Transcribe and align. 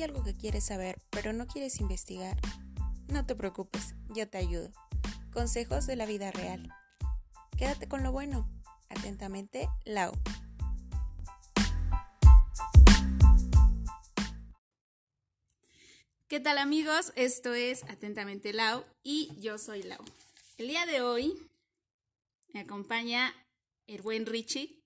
hay 0.00 0.04
algo 0.04 0.24
que 0.24 0.32
quieres 0.32 0.64
saber, 0.64 0.98
pero 1.10 1.34
no 1.34 1.46
quieres 1.46 1.78
investigar, 1.78 2.38
no 3.08 3.26
te 3.26 3.34
preocupes, 3.34 3.94
yo 4.08 4.26
te 4.26 4.38
ayudo. 4.38 4.72
Consejos 5.30 5.86
de 5.86 5.94
la 5.94 6.06
vida 6.06 6.30
real. 6.30 6.72
Quédate 7.58 7.86
con 7.86 8.02
lo 8.02 8.10
bueno. 8.10 8.48
Atentamente, 8.88 9.68
Lau. 9.84 10.12
¿Qué 16.28 16.40
tal 16.40 16.56
amigos? 16.56 17.12
Esto 17.14 17.52
es 17.52 17.84
Atentamente 17.84 18.54
Lau 18.54 18.84
y 19.02 19.30
yo 19.38 19.58
soy 19.58 19.82
Lau. 19.82 20.02
El 20.56 20.68
día 20.68 20.86
de 20.86 21.02
hoy 21.02 21.34
me 22.54 22.60
acompaña 22.60 23.34
el 23.86 24.00
buen 24.00 24.24
Richie. 24.24 24.82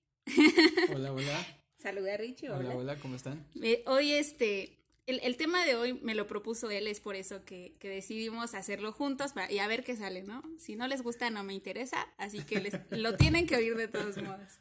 Hola, 0.93 1.13
hola. 1.13 1.47
Saluda 1.77 2.17
Richie. 2.17 2.49
Hola, 2.49 2.75
hola, 2.75 2.99
¿cómo 2.99 3.15
están? 3.15 3.45
Eh, 3.61 3.81
hoy 3.85 4.11
este, 4.11 4.75
el, 5.07 5.37
tema 5.37 5.63
de 5.65 5.75
hoy 5.75 5.93
me 6.01 6.15
lo 6.15 6.25
propuso 6.27 6.69
él, 6.71 6.87
es 6.87 6.99
por 6.99 7.15
eso 7.15 7.45
que, 7.45 7.75
decidimos 7.81 8.55
hacerlo 8.55 8.91
juntos 8.91 9.33
y 9.49 9.59
a 9.59 9.67
ver 9.67 9.83
qué 9.83 9.95
sale, 9.95 10.23
¿no? 10.23 10.41
Si 10.57 10.75
no 10.75 10.87
les 10.87 11.03
gusta, 11.03 11.29
no 11.29 11.43
me 11.43 11.53
interesa, 11.53 12.07
así 12.17 12.43
que 12.43 12.59
les, 12.59 12.73
lo 12.91 13.15
tienen 13.15 13.45
que 13.45 13.55
oír 13.55 13.75
de 13.75 13.87
todos 13.87 14.17
modos. 14.17 14.59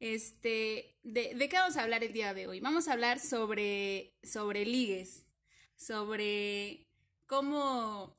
Este, 0.00 0.96
de, 1.02 1.34
¿de, 1.34 1.48
qué 1.48 1.56
vamos 1.56 1.76
a 1.76 1.82
hablar 1.82 2.02
el 2.02 2.12
día 2.12 2.34
de 2.34 2.46
hoy? 2.46 2.60
Vamos 2.60 2.88
a 2.88 2.92
hablar 2.92 3.20
sobre, 3.20 4.14
sobre 4.22 4.64
ligues, 4.64 5.26
sobre 5.76 6.88
cómo, 7.26 8.16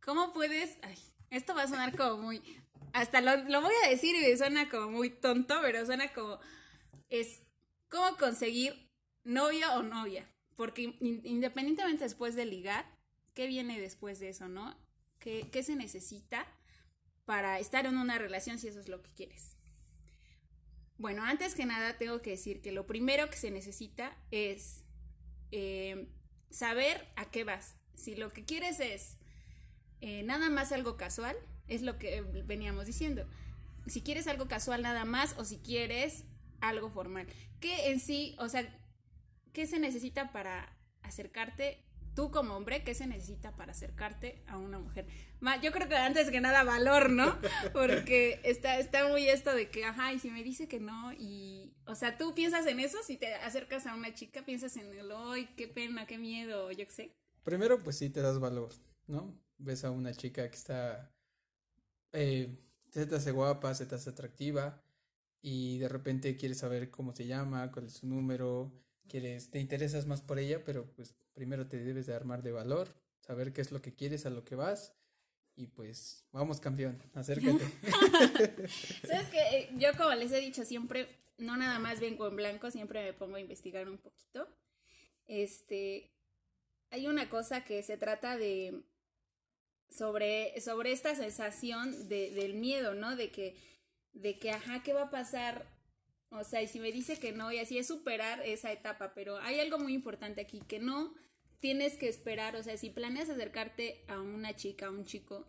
cómo 0.00 0.32
puedes, 0.32 0.78
ay, 0.82 0.98
esto 1.30 1.54
va 1.54 1.62
a 1.62 1.68
sonar 1.68 1.96
como 1.96 2.22
muy, 2.22 2.42
hasta 2.92 3.20
lo, 3.20 3.36
lo 3.44 3.62
voy 3.62 3.74
a 3.84 3.88
decir 3.88 4.14
y 4.16 4.36
suena 4.36 4.68
como 4.68 4.90
muy 4.90 5.10
tonto, 5.10 5.58
pero 5.62 5.84
suena 5.86 6.12
como, 6.12 6.38
es 7.08 7.40
cómo 7.88 8.16
conseguir 8.18 8.90
novio 9.24 9.72
o 9.74 9.82
novia. 9.82 10.28
Porque 10.58 10.92
independientemente 11.00 12.02
después 12.02 12.34
de 12.34 12.44
ligar, 12.44 12.84
¿qué 13.32 13.46
viene 13.46 13.80
después 13.80 14.18
de 14.18 14.30
eso, 14.30 14.48
no? 14.48 14.76
¿Qué, 15.20 15.48
se 15.62 15.76
necesita 15.76 16.48
para 17.24 17.60
estar 17.60 17.86
en 17.86 17.96
una 17.96 18.18
relación 18.18 18.58
si 18.58 18.66
eso 18.66 18.80
es 18.80 18.88
lo 18.88 19.00
que 19.00 19.12
quieres? 19.12 19.56
Bueno, 20.96 21.22
antes 21.22 21.54
que 21.54 21.64
nada 21.64 21.96
tengo 21.96 22.18
que 22.18 22.30
decir 22.30 22.60
que 22.60 22.72
lo 22.72 22.88
primero 22.88 23.30
que 23.30 23.36
se 23.36 23.52
necesita 23.52 24.16
es 24.32 24.82
eh, 25.52 26.08
saber 26.50 27.06
a 27.14 27.30
qué 27.30 27.44
vas. 27.44 27.76
Si 27.94 28.16
lo 28.16 28.32
que 28.32 28.44
quieres 28.44 28.80
es 28.80 29.18
eh, 30.00 30.24
nada 30.24 30.50
más 30.50 30.72
algo 30.72 30.96
casual, 30.96 31.36
es 31.68 31.82
lo 31.82 32.00
que 32.00 32.22
veníamos 32.46 32.86
diciendo. 32.86 33.28
Si 33.86 34.02
quieres 34.02 34.26
algo 34.26 34.48
casual 34.48 34.82
nada 34.82 35.04
más 35.04 35.36
o 35.38 35.44
si 35.44 35.58
quieres 35.58 36.24
algo 36.60 36.90
formal. 36.90 37.28
¿Qué 37.60 37.92
en 37.92 38.00
sí, 38.00 38.34
o 38.40 38.48
sea, 38.48 38.76
qué 39.52 39.66
se 39.66 39.78
necesita 39.78 40.32
para 40.32 40.76
acercarte 41.02 41.84
tú 42.18 42.32
como 42.32 42.56
hombre, 42.56 42.82
¿qué 42.82 42.94
se 42.94 43.06
necesita 43.06 43.54
para 43.54 43.70
acercarte 43.70 44.42
a 44.48 44.58
una 44.58 44.80
mujer? 44.80 45.06
Yo 45.62 45.70
creo 45.70 45.88
que 45.88 45.94
antes 45.94 46.30
que 46.30 46.40
nada 46.40 46.64
valor, 46.64 47.10
¿no? 47.10 47.38
Porque 47.72 48.40
está, 48.42 48.80
está 48.80 49.06
muy 49.06 49.28
esto 49.28 49.54
de 49.54 49.70
que, 49.70 49.84
ajá, 49.84 50.12
y 50.12 50.18
si 50.18 50.28
me 50.32 50.42
dice 50.42 50.66
que 50.66 50.80
no, 50.80 51.12
y, 51.12 51.76
o 51.86 51.94
sea, 51.94 52.18
tú 52.18 52.34
piensas 52.34 52.66
en 52.66 52.80
eso, 52.80 52.98
si 53.06 53.18
te 53.18 53.32
acercas 53.34 53.86
a 53.86 53.94
una 53.94 54.14
chica, 54.14 54.44
piensas 54.44 54.76
en 54.78 54.92
el, 54.98 55.12
ay, 55.12 55.46
qué 55.56 55.68
pena, 55.68 56.08
qué 56.08 56.18
miedo, 56.18 56.72
yo 56.72 56.84
qué 56.86 56.92
sé. 56.92 57.16
Primero, 57.44 57.84
pues 57.84 57.98
sí, 57.98 58.10
te 58.10 58.20
das 58.20 58.40
valor, 58.40 58.72
¿no? 59.06 59.32
Ves 59.58 59.84
a 59.84 59.92
una 59.92 60.12
chica 60.12 60.50
que 60.50 60.56
está, 60.56 61.14
eh, 62.10 62.52
se 62.90 63.06
te 63.06 63.14
hace 63.14 63.30
guapa, 63.30 63.72
se 63.76 63.86
te 63.86 63.94
hace 63.94 64.10
atractiva, 64.10 64.82
y 65.40 65.78
de 65.78 65.88
repente 65.88 66.36
quieres 66.36 66.58
saber 66.58 66.90
cómo 66.90 67.14
se 67.14 67.26
llama, 67.26 67.70
cuál 67.70 67.86
es 67.86 67.92
su 67.92 68.08
número, 68.08 68.72
quieres, 69.08 69.50
te 69.50 69.58
interesas 69.58 70.06
más 70.06 70.22
por 70.22 70.38
ella, 70.38 70.62
pero 70.64 70.86
pues 70.94 71.14
primero 71.34 71.66
te 71.66 71.82
debes 71.82 72.06
de 72.06 72.14
armar 72.14 72.42
de 72.42 72.52
valor, 72.52 72.88
saber 73.20 73.52
qué 73.52 73.60
es 73.60 73.72
lo 73.72 73.82
que 73.82 73.94
quieres, 73.94 74.26
a 74.26 74.30
lo 74.30 74.44
que 74.44 74.54
vas. 74.54 74.94
Y 75.56 75.66
pues, 75.66 76.24
vamos 76.30 76.60
campeón, 76.60 76.96
acércate. 77.14 77.64
Sabes 79.06 79.28
que 79.28 79.40
eh, 79.40 79.70
yo 79.76 79.88
como 79.96 80.14
les 80.14 80.30
he 80.30 80.38
dicho 80.38 80.64
siempre, 80.64 81.08
no 81.36 81.56
nada 81.56 81.80
más 81.80 81.98
vengo 81.98 82.28
en 82.28 82.36
blanco, 82.36 82.70
siempre 82.70 83.02
me 83.02 83.12
pongo 83.12 83.36
a 83.36 83.40
investigar 83.40 83.88
un 83.88 83.98
poquito. 83.98 84.46
Este, 85.26 86.12
hay 86.90 87.08
una 87.08 87.28
cosa 87.28 87.64
que 87.64 87.82
se 87.82 87.96
trata 87.96 88.36
de 88.36 88.84
sobre, 89.90 90.60
sobre 90.60 90.92
esta 90.92 91.16
sensación 91.16 92.08
de, 92.08 92.30
del 92.30 92.54
miedo, 92.54 92.94
¿no? 92.94 93.16
De 93.16 93.30
que 93.30 93.56
de 94.12 94.38
que, 94.38 94.50
ajá, 94.50 94.82
¿qué 94.82 94.92
va 94.92 95.02
a 95.02 95.10
pasar? 95.10 95.66
O 96.30 96.44
sea, 96.44 96.62
y 96.62 96.68
si 96.68 96.78
me 96.78 96.92
dice 96.92 97.18
que 97.18 97.32
no, 97.32 97.50
y 97.52 97.58
así 97.58 97.78
es 97.78 97.86
superar 97.86 98.40
esa 98.44 98.70
etapa, 98.70 99.14
pero 99.14 99.38
hay 99.38 99.60
algo 99.60 99.78
muy 99.78 99.94
importante 99.94 100.40
aquí, 100.40 100.60
que 100.68 100.78
no 100.78 101.14
tienes 101.58 101.96
que 101.96 102.08
esperar, 102.08 102.54
o 102.56 102.62
sea, 102.62 102.76
si 102.76 102.90
planeas 102.90 103.30
acercarte 103.30 104.04
a 104.08 104.20
una 104.20 104.54
chica, 104.54 104.86
a 104.86 104.90
un 104.90 105.04
chico, 105.04 105.46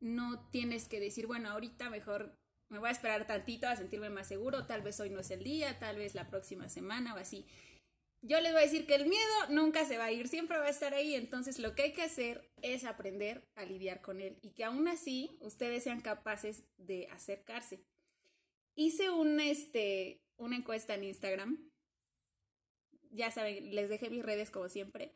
no 0.00 0.48
tienes 0.50 0.88
que 0.88 1.00
decir, 1.00 1.26
bueno, 1.26 1.50
ahorita 1.50 1.90
mejor 1.90 2.38
me 2.68 2.78
voy 2.78 2.88
a 2.88 2.92
esperar 2.92 3.26
tantito 3.26 3.68
a 3.68 3.76
sentirme 3.76 4.10
más 4.10 4.28
seguro, 4.28 4.66
tal 4.66 4.82
vez 4.82 4.98
hoy 5.00 5.10
no 5.10 5.20
es 5.20 5.30
el 5.30 5.42
día, 5.42 5.78
tal 5.78 5.96
vez 5.96 6.14
la 6.14 6.28
próxima 6.28 6.68
semana 6.68 7.14
o 7.14 7.18
así. 7.18 7.46
Yo 8.22 8.40
les 8.40 8.52
voy 8.52 8.62
a 8.62 8.64
decir 8.64 8.86
que 8.86 8.94
el 8.96 9.06
miedo 9.06 9.34
nunca 9.50 9.84
se 9.84 9.98
va 9.98 10.06
a 10.06 10.12
ir, 10.12 10.26
siempre 10.26 10.58
va 10.58 10.66
a 10.66 10.70
estar 10.70 10.94
ahí, 10.94 11.14
entonces 11.14 11.58
lo 11.58 11.74
que 11.74 11.82
hay 11.82 11.92
que 11.92 12.02
hacer 12.02 12.50
es 12.62 12.84
aprender 12.84 13.46
a 13.54 13.64
lidiar 13.64 14.00
con 14.00 14.20
él 14.20 14.38
y 14.42 14.50
que 14.50 14.64
aún 14.64 14.88
así 14.88 15.36
ustedes 15.40 15.84
sean 15.84 16.00
capaces 16.00 16.64
de 16.76 17.08
acercarse. 17.08 17.84
Hice 18.76 19.10
un, 19.10 19.40
este, 19.40 20.22
una 20.36 20.56
encuesta 20.56 20.94
en 20.94 21.02
Instagram, 21.04 21.72
ya 23.10 23.30
saben, 23.30 23.74
les 23.74 23.88
dejé 23.88 24.10
mis 24.10 24.24
redes 24.24 24.50
como 24.50 24.68
siempre. 24.68 25.12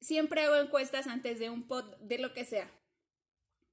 Siempre 0.00 0.42
hago 0.42 0.56
encuestas 0.56 1.06
antes 1.06 1.38
de 1.38 1.50
un 1.50 1.66
pod, 1.66 1.96
de 1.98 2.18
lo 2.18 2.32
que 2.32 2.44
sea, 2.44 2.70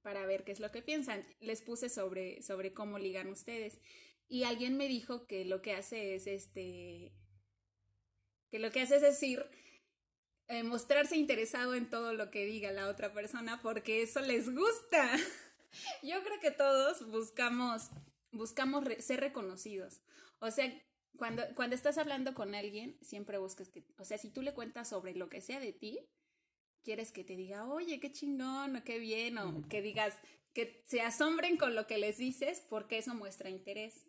para 0.01 0.25
ver 0.25 0.43
qué 0.43 0.51
es 0.51 0.59
lo 0.59 0.71
que 0.71 0.81
piensan. 0.81 1.25
Les 1.39 1.61
puse 1.61 1.89
sobre, 1.89 2.41
sobre 2.41 2.73
cómo 2.73 2.97
ligan 2.97 3.27
ustedes. 3.27 3.79
Y 4.27 4.43
alguien 4.43 4.77
me 4.77 4.87
dijo 4.87 5.27
que 5.27 5.45
lo 5.45 5.61
que 5.61 5.73
hace 5.73 6.15
es 6.15 6.27
este 6.27 7.13
que 8.49 8.59
lo 8.59 8.71
que 8.71 8.81
hace 8.81 8.97
es 8.97 9.01
decir, 9.01 9.43
eh, 10.47 10.61
mostrarse 10.61 11.17
interesado 11.17 11.73
en 11.73 11.89
todo 11.89 12.13
lo 12.13 12.29
que 12.29 12.45
diga 12.45 12.71
la 12.71 12.87
otra 12.87 13.11
persona 13.11 13.59
porque 13.63 14.03
eso 14.03 14.21
les 14.21 14.53
gusta. 14.53 15.09
Yo 16.03 16.23
creo 16.23 16.39
que 16.39 16.51
todos 16.51 17.09
buscamos, 17.09 17.89
buscamos 18.33 18.83
ser 18.99 19.21
reconocidos. 19.21 20.01
O 20.39 20.51
sea, 20.51 20.71
cuando, 21.17 21.43
cuando 21.55 21.75
estás 21.75 21.97
hablando 21.97 22.33
con 22.33 22.55
alguien, 22.55 22.97
siempre 23.01 23.37
buscas 23.37 23.69
que, 23.69 23.85
o 23.97 24.05
sea, 24.05 24.17
si 24.17 24.29
tú 24.29 24.41
le 24.41 24.53
cuentas 24.53 24.89
sobre 24.89 25.15
lo 25.15 25.29
que 25.29 25.41
sea 25.41 25.59
de 25.59 25.73
ti, 25.73 25.99
quieres 26.83 27.11
que 27.11 27.23
te 27.23 27.35
diga, 27.35 27.65
oye, 27.65 27.99
qué 27.99 28.11
chingón, 28.11 28.75
o 28.75 28.83
qué 28.83 28.99
bien, 28.99 29.37
o 29.37 29.67
que 29.69 29.81
digas, 29.81 30.15
que 30.53 30.83
se 30.85 31.01
asombren 31.01 31.57
con 31.57 31.75
lo 31.75 31.87
que 31.87 31.97
les 31.97 32.17
dices 32.17 32.63
porque 32.69 32.97
eso 32.97 33.13
muestra 33.13 33.49
interés. 33.49 34.05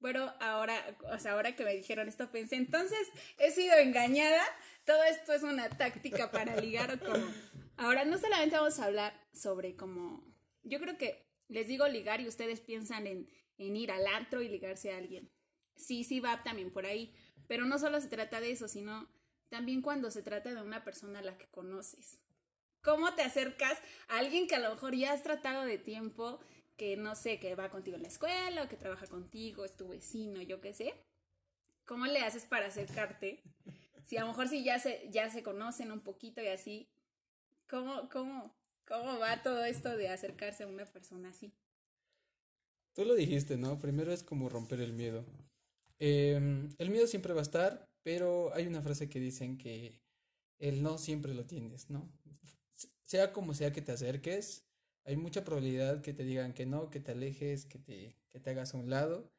Pero 0.00 0.32
ahora, 0.40 0.96
o 1.12 1.18
sea, 1.18 1.32
ahora 1.32 1.56
que 1.56 1.64
me 1.64 1.74
dijeron 1.74 2.08
esto, 2.08 2.30
pensé, 2.30 2.56
entonces 2.56 3.08
he 3.38 3.52
sido 3.52 3.76
engañada. 3.76 4.44
Todo 4.84 5.02
esto 5.04 5.32
es 5.32 5.42
una 5.42 5.70
táctica 5.70 6.30
para 6.30 6.56
ligar 6.56 6.94
o 6.94 6.98
como. 6.98 7.24
Ahora, 7.76 8.04
no 8.04 8.18
solamente 8.18 8.54
vamos 8.54 8.78
a 8.78 8.84
hablar 8.84 9.18
sobre 9.32 9.74
cómo. 9.74 10.22
Yo 10.62 10.78
creo 10.78 10.96
que 10.96 11.23
les 11.48 11.66
digo 11.68 11.86
ligar 11.88 12.20
y 12.20 12.28
ustedes 12.28 12.60
piensan 12.60 13.06
en, 13.06 13.28
en 13.58 13.76
ir 13.76 13.90
al 13.92 14.06
antro 14.06 14.42
y 14.42 14.48
ligarse 14.48 14.92
a 14.92 14.98
alguien. 14.98 15.30
Sí, 15.76 16.04
sí 16.04 16.20
va 16.20 16.42
también 16.42 16.70
por 16.70 16.86
ahí. 16.86 17.14
Pero 17.46 17.64
no 17.64 17.78
solo 17.78 18.00
se 18.00 18.08
trata 18.08 18.40
de 18.40 18.50
eso, 18.52 18.68
sino 18.68 19.08
también 19.48 19.82
cuando 19.82 20.10
se 20.10 20.22
trata 20.22 20.54
de 20.54 20.62
una 20.62 20.84
persona 20.84 21.18
a 21.18 21.22
la 21.22 21.36
que 21.36 21.46
conoces. 21.48 22.18
¿Cómo 22.82 23.14
te 23.14 23.22
acercas 23.22 23.78
a 24.08 24.18
alguien 24.18 24.46
que 24.46 24.54
a 24.54 24.58
lo 24.58 24.70
mejor 24.70 24.94
ya 24.94 25.12
has 25.12 25.22
tratado 25.22 25.64
de 25.64 25.78
tiempo 25.78 26.40
que 26.76 26.96
no 26.96 27.14
sé, 27.14 27.38
que 27.38 27.54
va 27.54 27.70
contigo 27.70 27.96
en 27.96 28.02
la 28.02 28.08
escuela 28.08 28.62
o 28.62 28.68
que 28.68 28.76
trabaja 28.76 29.06
contigo, 29.06 29.64
es 29.64 29.76
tu 29.76 29.88
vecino, 29.88 30.42
yo 30.42 30.60
qué 30.60 30.74
sé. 30.74 30.94
¿Cómo 31.84 32.06
le 32.06 32.20
haces 32.20 32.46
para 32.46 32.66
acercarte? 32.66 33.42
Si 34.04 34.16
a 34.16 34.22
lo 34.22 34.28
mejor 34.28 34.48
si 34.48 34.64
ya 34.64 34.78
se, 34.78 35.08
ya 35.10 35.30
se 35.30 35.42
conocen 35.42 35.92
un 35.92 36.00
poquito 36.00 36.42
y 36.42 36.48
así, 36.48 36.90
¿cómo, 37.68 38.08
cómo, 38.10 38.54
cómo 38.86 39.18
va 39.18 39.42
todo 39.42 39.64
esto 39.64 39.96
de 39.96 40.08
acercarse 40.08 40.64
a 40.64 40.68
una 40.68 40.84
persona 40.86 41.30
así? 41.30 41.52
Tú 42.94 43.04
lo 43.04 43.14
dijiste, 43.14 43.56
¿no? 43.56 43.78
Primero 43.78 44.12
es 44.12 44.22
como 44.22 44.48
romper 44.48 44.80
el 44.80 44.92
miedo. 44.92 45.24
Em, 45.98 46.74
el 46.78 46.90
miedo 46.90 47.06
siempre 47.06 47.32
va 47.32 47.40
a 47.40 47.42
estar, 47.42 47.88
pero 48.02 48.54
hay 48.54 48.66
una 48.66 48.82
frase 48.82 49.08
que 49.08 49.20
dicen 49.20 49.58
que 49.58 50.00
el 50.58 50.82
no 50.82 50.98
siempre 50.98 51.34
lo 51.34 51.44
tienes, 51.44 51.90
¿no? 51.90 52.08
Sea 53.06 53.32
como 53.32 53.54
sea 53.54 53.72
que 53.72 53.82
te 53.82 53.92
acerques, 53.92 54.64
hay 55.04 55.16
mucha 55.16 55.44
probabilidad 55.44 56.00
que 56.02 56.14
te 56.14 56.24
digan 56.24 56.54
que 56.54 56.66
no, 56.66 56.90
que 56.90 57.00
te 57.00 57.12
alejes, 57.12 57.66
que 57.66 57.78
te, 57.78 58.16
que 58.30 58.40
te 58.40 58.50
hagas 58.50 58.74
a 58.74 58.78
un 58.78 58.90
lado, 58.90 59.30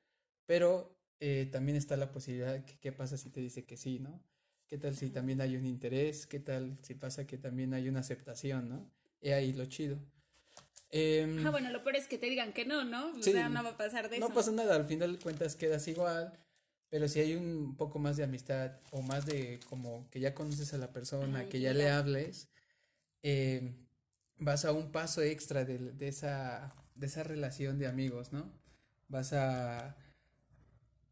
pero 0.46 0.96
eh, 1.20 1.48
también 1.52 1.78
está 1.78 1.98
la 1.98 2.12
posibilidad 2.12 2.64
que 2.66 2.78
qué 2.80 2.92
pasa 2.92 3.18
si 3.18 3.30
te 3.30 3.40
dice 3.40 3.66
que 3.66 3.78
sí, 3.78 4.00
¿no? 4.00 4.22
¿Qué 4.68 4.78
tal 4.78 4.96
si 4.96 5.10
también 5.10 5.42
hay 5.42 5.58
un 5.58 5.66
interés? 5.66 6.28
¿Qué 6.28 6.40
tal 6.40 6.78
si 6.82 6.96
pasa 6.96 7.26
que 7.28 7.38
también 7.38 7.74
hay 7.74 7.88
una 7.88 8.02
aceptación, 8.02 8.70
¿no? 8.70 8.92
Y 9.26 9.32
ahí 9.32 9.54
lo 9.54 9.66
chido. 9.66 9.98
Eh, 10.92 11.42
ah, 11.44 11.50
bueno, 11.50 11.72
lo 11.72 11.82
peor 11.82 11.96
es 11.96 12.08
que 12.08 12.20
te 12.20 12.28
digan 12.28 12.54
que 12.54 12.64
no, 12.64 12.84
¿no? 12.84 13.12
no 13.12 13.64
va 13.64 13.70
a 13.72 13.76
pasar 13.76 14.08
de 14.08 14.18
eso. 14.18 14.28
No 14.30 14.36
pasa 14.36 14.52
nada, 14.52 14.76
al 14.76 14.86
final 14.86 15.14
de 15.14 15.20
cuentas 15.20 15.56
quedas 15.56 15.88
igual, 15.88 16.32
Pero 16.90 17.08
si 17.08 17.22
hay 17.22 17.34
un 17.34 17.76
poco 17.76 17.98
más 17.98 18.18
de 18.18 18.24
amistad 18.24 18.80
o 18.92 19.02
más 19.02 19.26
de 19.26 19.60
como 19.68 20.08
que 20.12 20.20
ya 20.20 20.36
conoces 20.36 20.76
a 20.76 20.78
la 20.78 20.94
persona, 20.94 21.50
que 21.50 21.60
ya 21.60 21.74
le 21.74 21.90
hables, 21.90 22.50
eh, 23.24 23.74
vas 24.38 24.64
a 24.64 24.74
un 24.74 24.92
paso 24.92 25.24
extra 25.24 25.66
de, 25.66 25.80
de, 25.80 26.08
esa, 26.08 26.72
de 26.94 27.08
esa 27.08 27.24
relación 27.24 27.80
de 27.80 27.88
amigos, 27.88 28.32
¿no? 28.32 28.54
Vas 29.08 29.34
a, 29.34 29.98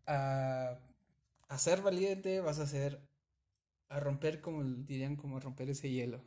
a, 0.06 0.80
a 1.48 1.58
ser 1.58 1.82
valiente, 1.82 2.42
vas 2.42 2.60
a 2.60 2.68
ser, 2.68 3.02
a 3.90 4.00
romper, 4.00 4.40
como 4.40 4.64
dirían, 4.64 5.16
como 5.16 5.40
romper 5.40 5.72
ese 5.72 5.90
hielo. 5.90 6.24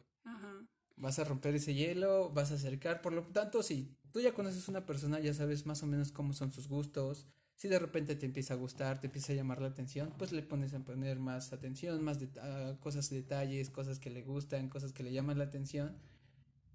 Vas 0.97 1.19
a 1.19 1.25
romper 1.25 1.55
ese 1.55 1.75
hielo, 1.75 2.31
vas 2.31 2.53
a 2.53 2.55
acercar, 2.55 3.03
por 3.03 3.13
lo 3.13 3.23
tanto, 3.25 3.63
si 3.63 3.97
tú 4.13 4.21
ya 4.21 4.33
conoces 4.33 4.67
a 4.67 4.71
una 4.71 4.87
persona, 4.87 5.21
ya 5.21 5.35
sabes 5.35 5.67
más 5.67 5.83
o 5.83 5.87
menos 5.87 6.11
cómo 6.11 6.33
son 6.33 6.53
sus 6.53 6.69
gustos, 6.69 7.27
si 7.55 7.69
de 7.69 7.79
repente 7.79 8.17
te 8.17 8.27
empieza 8.27 8.55
a 8.55 8.57
gustar, 8.57 9.01
te 9.01 9.07
empieza 9.07 9.33
a 9.33 9.37
llamar 9.37 9.61
la 9.61 9.69
atención, 9.69 10.13
pues 10.19 10.33
le 10.33 10.43
pones 10.43 10.75
a 10.75 10.81
poner 10.81 11.19
más 11.19 11.53
atención, 11.53 12.03
más 12.03 12.19
de, 12.19 12.27
uh, 12.27 12.79
cosas, 12.81 13.09
detalles, 13.11 13.71
cosas 13.71 13.99
que 13.99 14.11
le 14.11 14.23
gustan, 14.23 14.69
cosas 14.69 14.93
que 14.93 15.03
le 15.03 15.13
llaman 15.13 15.39
la 15.39 15.45
atención 15.45 15.97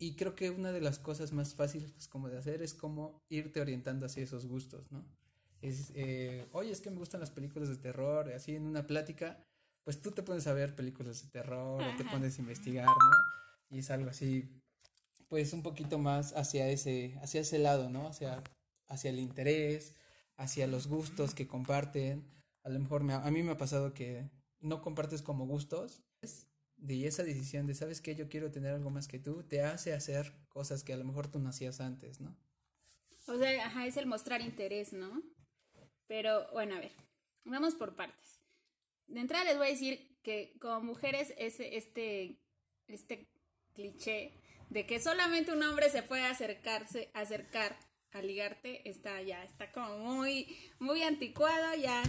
y 0.02 0.16
creo 0.16 0.34
que 0.34 0.50
una 0.50 0.72
de 0.72 0.82
las 0.82 0.98
cosas 0.98 1.32
más 1.32 1.54
fáciles 1.54 1.94
como 2.08 2.28
de 2.28 2.40
hacer 2.40 2.64
es 2.64 2.74
como 2.74 3.22
irte 3.30 3.62
orientando 3.62 4.08
hacia 4.08 4.24
esos 4.24 4.48
gustos, 4.48 4.92
¿no? 4.92 5.06
Es, 5.62 5.92
eh, 5.94 6.48
oye, 6.54 6.72
es 6.72 6.82
que 6.82 6.90
me 6.90 6.98
gustan 6.98 7.20
las 7.20 7.30
películas 7.30 7.70
de 7.70 7.76
terror, 7.76 8.34
así 8.34 8.56
en 8.56 8.66
una 8.66 8.88
plática, 8.88 9.46
pues 9.84 10.02
tú 10.02 10.10
te 10.10 10.24
pones 10.24 10.48
a 10.48 10.54
ver 10.54 10.76
películas 10.76 11.22
de 11.22 11.30
terror, 11.30 11.84
o 11.84 11.98
te 11.98 12.04
pones 12.06 12.36
a 12.36 12.42
investigar, 12.42 12.88
¿no? 12.88 13.18
Y 13.72 13.80
es 13.80 13.90
algo 13.90 14.10
así, 14.10 14.62
pues 15.28 15.54
un 15.54 15.64
poquito 15.64 15.98
más 15.98 16.34
hacia 16.34 16.70
ese, 16.70 17.18
hacia 17.22 17.42
ese 17.42 17.58
lado, 17.58 17.90
¿no? 17.90 18.08
Hacia, 18.08 18.44
hacia 18.88 19.10
el 19.10 19.20
interés, 19.20 19.96
hacia 20.36 20.68
los 20.68 20.88
gustos 20.88 21.34
que 21.34 21.48
comparten. 21.48 22.30
A 22.64 22.70
lo 22.70 22.80
mejor 22.80 23.04
me, 23.04 23.14
a 23.14 23.32
mí 23.32 23.42
me 23.42 23.54
ha 23.54 23.58
pasado 23.58 23.94
que 23.94 24.30
no 24.60 24.82
compartes 24.82 25.22
como 25.22 25.48
gustos, 25.48 26.04
de 26.82 27.08
esa 27.08 27.24
decisión 27.24 27.68
de, 27.68 27.76
¿sabes 27.76 28.02
qué? 28.02 28.16
Yo 28.16 28.28
quiero 28.28 28.52
tener 28.52 28.74
algo 28.74 28.90
más 28.90 29.08
que 29.08 29.20
tú, 29.20 29.44
te 29.44 29.62
hace 29.62 29.94
hacer 29.94 30.34
cosas 30.50 30.84
que 30.84 30.94
a 30.94 30.98
lo 30.98 31.06
mejor 31.06 31.28
tú 31.32 31.40
no 31.40 31.50
hacías 31.50 31.80
antes, 31.80 32.20
¿no? 32.20 32.36
O 33.28 33.38
sea, 33.38 33.68
ajá, 33.68 33.86
es 33.86 33.98
el 33.98 34.08
mostrar 34.08 34.42
interés, 34.42 34.92
¿no? 34.92 35.22
Pero 36.08 36.52
bueno, 36.52 36.76
a 36.76 36.80
ver, 36.80 36.92
vamos 37.46 37.76
por 37.76 37.96
partes. 37.96 38.42
De 39.08 39.20
entrada 39.20 39.46
les 39.46 39.58
voy 39.58 39.68
a 39.68 39.72
decir 39.72 40.20
que 40.24 40.58
como 40.60 40.82
mujeres 40.82 41.34
ese, 41.38 41.78
este, 41.78 42.42
este 42.88 43.31
cliché 43.74 44.34
de 44.70 44.86
que 44.86 45.00
solamente 45.00 45.52
un 45.52 45.64
hombre 45.64 45.90
se 45.90 46.04
puede 46.04 46.26
acercarse, 46.26 47.12
acercar 47.14 47.78
a 48.14 48.22
ligarte, 48.22 48.90
está 48.90 49.22
ya, 49.22 49.44
está 49.44 49.72
como 49.72 49.98
muy, 49.98 50.58
muy 50.80 51.04
anticuado, 51.04 51.76
ya, 51.76 52.04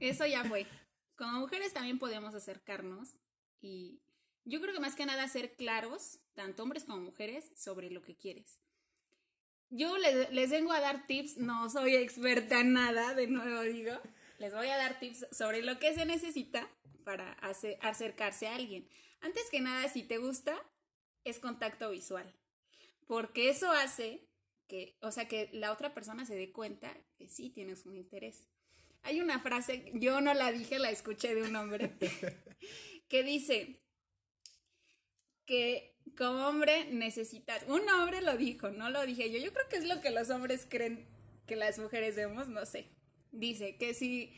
eso 0.00 0.26
ya 0.26 0.44
fue. 0.44 0.66
Como 1.16 1.40
mujeres 1.40 1.72
también 1.72 1.98
podemos 1.98 2.34
acercarnos 2.34 3.14
y 3.60 4.00
yo 4.44 4.60
creo 4.60 4.72
que 4.72 4.80
más 4.80 4.94
que 4.94 5.06
nada 5.06 5.26
ser 5.26 5.56
claros, 5.56 6.20
tanto 6.34 6.62
hombres 6.62 6.84
como 6.84 7.00
mujeres, 7.00 7.50
sobre 7.56 7.90
lo 7.90 8.02
que 8.02 8.16
quieres. 8.16 8.60
Yo 9.70 9.96
les, 9.98 10.50
vengo 10.50 10.72
a 10.72 10.80
dar 10.80 11.06
tips, 11.06 11.38
no 11.38 11.68
soy 11.68 11.96
experta 11.96 12.60
en 12.60 12.72
nada, 12.72 13.14
de 13.14 13.26
nuevo 13.26 13.62
digo, 13.62 13.98
les 14.38 14.54
voy 14.54 14.68
a 14.68 14.76
dar 14.76 15.00
tips 15.00 15.26
sobre 15.32 15.62
lo 15.62 15.78
que 15.78 15.94
se 15.94 16.06
necesita 16.06 16.68
para 17.04 17.32
acercarse 17.32 18.46
a 18.46 18.54
alguien. 18.54 18.88
Antes 19.20 19.50
que 19.50 19.60
nada, 19.60 19.88
si 19.88 20.04
te 20.04 20.18
gusta, 20.18 20.56
es 21.26 21.38
contacto 21.38 21.90
visual, 21.90 22.32
porque 23.06 23.50
eso 23.50 23.70
hace 23.70 24.26
que, 24.68 24.96
o 25.02 25.12
sea, 25.12 25.28
que 25.28 25.50
la 25.52 25.72
otra 25.72 25.92
persona 25.94 26.24
se 26.24 26.36
dé 26.36 26.52
cuenta 26.52 26.96
que 27.18 27.28
sí 27.28 27.50
tienes 27.50 27.84
un 27.86 27.96
interés. 27.96 28.48
Hay 29.02 29.20
una 29.20 29.40
frase, 29.40 29.92
yo 29.94 30.20
no 30.20 30.34
la 30.34 30.50
dije, 30.52 30.78
la 30.78 30.90
escuché 30.90 31.34
de 31.34 31.42
un 31.42 31.54
hombre, 31.56 31.92
que 33.08 33.22
dice 33.22 33.80
que 35.44 35.96
como 36.16 36.46
hombre 36.48 36.86
necesitas, 36.92 37.64
un 37.68 37.88
hombre 37.88 38.22
lo 38.22 38.36
dijo, 38.36 38.70
no 38.70 38.90
lo 38.90 39.04
dije 39.04 39.30
yo, 39.30 39.38
yo 39.38 39.52
creo 39.52 39.68
que 39.68 39.76
es 39.76 39.84
lo 39.84 40.00
que 40.00 40.10
los 40.10 40.30
hombres 40.30 40.66
creen 40.68 41.06
que 41.46 41.56
las 41.56 41.78
mujeres 41.78 42.16
vemos, 42.16 42.48
no 42.48 42.66
sé. 42.66 42.90
Dice 43.30 43.76
que 43.76 43.94
si, 43.94 44.32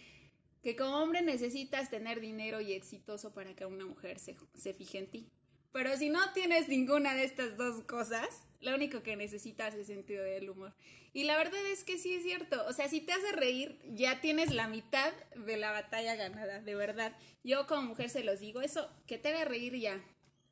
que 0.62 0.76
como 0.76 0.98
hombre 0.98 1.22
necesitas 1.22 1.90
tener 1.90 2.20
dinero 2.20 2.60
y 2.60 2.72
exitoso 2.72 3.32
para 3.32 3.54
que 3.54 3.64
una 3.64 3.86
mujer 3.86 4.18
se, 4.18 4.36
se 4.54 4.74
fije 4.74 4.98
en 4.98 5.10
ti. 5.10 5.32
Pero 5.72 5.96
si 5.96 6.08
no 6.08 6.32
tienes 6.32 6.68
ninguna 6.68 7.14
de 7.14 7.24
estas 7.24 7.56
dos 7.56 7.84
cosas, 7.84 8.44
lo 8.60 8.74
único 8.74 9.02
que 9.02 9.16
necesitas 9.16 9.74
es 9.74 9.86
sentido 9.86 10.24
del 10.24 10.50
humor. 10.50 10.74
Y 11.12 11.24
la 11.24 11.36
verdad 11.36 11.64
es 11.66 11.84
que 11.84 11.98
sí 11.98 12.14
es 12.14 12.22
cierto. 12.22 12.64
O 12.66 12.72
sea, 12.72 12.88
si 12.88 13.00
te 13.00 13.12
hace 13.12 13.32
reír, 13.32 13.78
ya 13.84 14.20
tienes 14.20 14.52
la 14.52 14.68
mitad 14.68 15.12
de 15.34 15.56
la 15.56 15.72
batalla 15.72 16.14
ganada, 16.16 16.60
de 16.60 16.74
verdad. 16.74 17.16
Yo 17.44 17.66
como 17.66 17.82
mujer 17.82 18.10
se 18.10 18.24
los 18.24 18.40
digo, 18.40 18.60
eso, 18.60 18.88
que 19.06 19.18
te 19.18 19.28
haga 19.28 19.44
reír 19.44 19.76
ya. 19.76 20.02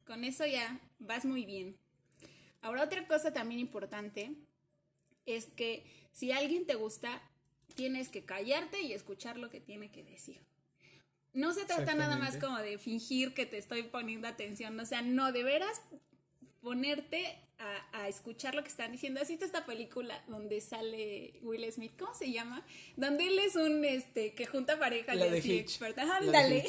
Con 0.06 0.24
eso 0.24 0.46
ya 0.46 0.80
vas 0.98 1.24
muy 1.24 1.44
bien. 1.44 1.78
Ahora 2.62 2.84
otra 2.84 3.06
cosa 3.06 3.32
también 3.32 3.60
importante 3.60 4.34
es 5.24 5.46
que 5.46 5.84
si 6.12 6.32
alguien 6.32 6.66
te 6.66 6.74
gusta, 6.74 7.22
tienes 7.74 8.08
que 8.08 8.24
callarte 8.24 8.80
y 8.80 8.92
escuchar 8.92 9.38
lo 9.38 9.50
que 9.50 9.60
tiene 9.60 9.90
que 9.90 10.04
decir. 10.04 10.40
No 11.36 11.52
se 11.52 11.66
trata 11.66 11.94
nada 11.94 12.16
más 12.16 12.38
como 12.38 12.56
de 12.58 12.78
fingir 12.78 13.34
que 13.34 13.44
te 13.44 13.58
estoy 13.58 13.82
poniendo 13.82 14.26
atención, 14.26 14.80
o 14.80 14.86
sea, 14.86 15.02
no, 15.02 15.32
de 15.32 15.42
veras 15.42 15.82
ponerte 16.62 17.38
a, 17.92 18.08
escuchar 18.08 18.54
lo 18.54 18.62
que 18.62 18.68
están 18.68 18.90
diciendo. 18.90 19.20
Así 19.20 19.34
está 19.34 19.44
esta 19.44 19.66
película 19.66 20.22
donde 20.28 20.62
sale 20.62 21.38
Will 21.42 21.70
Smith, 21.70 21.92
¿cómo 21.98 22.14
se 22.14 22.32
llama? 22.32 22.64
Donde 22.96 23.26
él 23.26 23.38
es 23.38 23.54
un, 23.54 23.84
este, 23.84 24.32
que 24.34 24.46
junta 24.46 24.78
pareja 24.78 25.14
y 25.14 25.22
así 25.22 25.58
experta. 25.58 26.02
Ándale. 26.16 26.64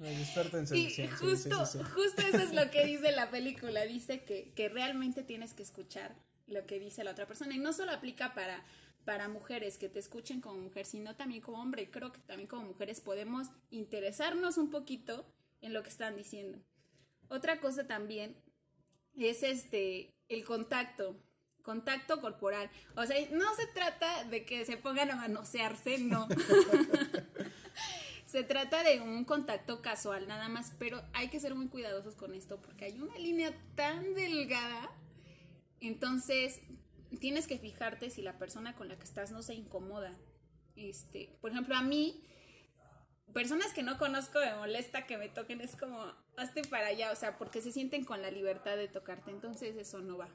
experta 0.00 0.58
en 0.58 0.66
Y 0.76 1.08
justo, 1.08 1.66
justo 1.66 2.22
eso 2.22 2.38
es 2.38 2.52
lo 2.52 2.70
que 2.70 2.84
dice 2.86 3.10
la 3.12 3.30
película. 3.30 3.84
Dice 3.84 4.22
que, 4.22 4.52
que 4.54 4.68
realmente 4.68 5.24
tienes 5.24 5.54
que 5.54 5.64
escuchar 5.64 6.14
lo 6.46 6.66
que 6.66 6.78
dice 6.78 7.02
la 7.02 7.10
otra 7.10 7.26
persona. 7.26 7.54
Y 7.54 7.58
no 7.58 7.72
solo 7.72 7.92
aplica 7.92 8.32
para 8.34 8.62
para 9.08 9.26
mujeres 9.26 9.78
que 9.78 9.88
te 9.88 10.00
escuchen 10.00 10.42
como 10.42 10.58
mujer, 10.58 10.84
sino 10.84 11.16
también 11.16 11.40
como 11.40 11.62
hombre. 11.62 11.90
Creo 11.90 12.12
que 12.12 12.20
también 12.20 12.46
como 12.46 12.64
mujeres 12.64 13.00
podemos 13.00 13.48
interesarnos 13.70 14.58
un 14.58 14.70
poquito 14.70 15.24
en 15.62 15.72
lo 15.72 15.82
que 15.82 15.88
están 15.88 16.14
diciendo. 16.14 16.58
Otra 17.28 17.58
cosa 17.58 17.86
también 17.86 18.36
es 19.16 19.42
este 19.42 20.14
el 20.28 20.44
contacto, 20.44 21.16
contacto 21.62 22.20
corporal. 22.20 22.70
O 22.96 23.06
sea, 23.06 23.16
no 23.30 23.46
se 23.54 23.66
trata 23.68 24.24
de 24.24 24.44
que 24.44 24.66
se 24.66 24.76
pongan 24.76 25.10
a 25.10 25.16
manosearse, 25.16 25.96
no. 26.00 26.28
se 28.26 28.44
trata 28.44 28.82
de 28.82 29.00
un 29.00 29.24
contacto 29.24 29.80
casual 29.80 30.28
nada 30.28 30.50
más, 30.50 30.74
pero 30.78 31.02
hay 31.14 31.30
que 31.30 31.40
ser 31.40 31.54
muy 31.54 31.68
cuidadosos 31.68 32.14
con 32.14 32.34
esto 32.34 32.60
porque 32.60 32.84
hay 32.84 33.00
una 33.00 33.16
línea 33.16 33.58
tan 33.74 34.12
delgada. 34.12 34.90
Entonces, 35.80 36.60
tienes 37.16 37.46
que 37.46 37.58
fijarte 37.58 38.10
si 38.10 38.22
la 38.22 38.38
persona 38.38 38.74
con 38.74 38.88
la 38.88 38.96
que 38.96 39.04
estás 39.04 39.30
no 39.30 39.42
se 39.42 39.54
incomoda. 39.54 40.16
Este, 40.76 41.36
por 41.40 41.50
ejemplo, 41.50 41.74
a 41.74 41.82
mí, 41.82 42.22
personas 43.32 43.72
que 43.72 43.82
no 43.82 43.98
conozco 43.98 44.38
me 44.38 44.54
molesta 44.54 45.06
que 45.06 45.18
me 45.18 45.28
toquen, 45.28 45.60
es 45.60 45.74
como, 45.74 46.12
hazte 46.36 46.62
para 46.62 46.88
allá, 46.88 47.10
o 47.10 47.16
sea, 47.16 47.38
porque 47.38 47.60
se 47.60 47.72
sienten 47.72 48.04
con 48.04 48.22
la 48.22 48.30
libertad 48.30 48.76
de 48.76 48.88
tocarte, 48.88 49.30
entonces 49.30 49.76
eso 49.76 50.00
no 50.00 50.18
va. 50.18 50.28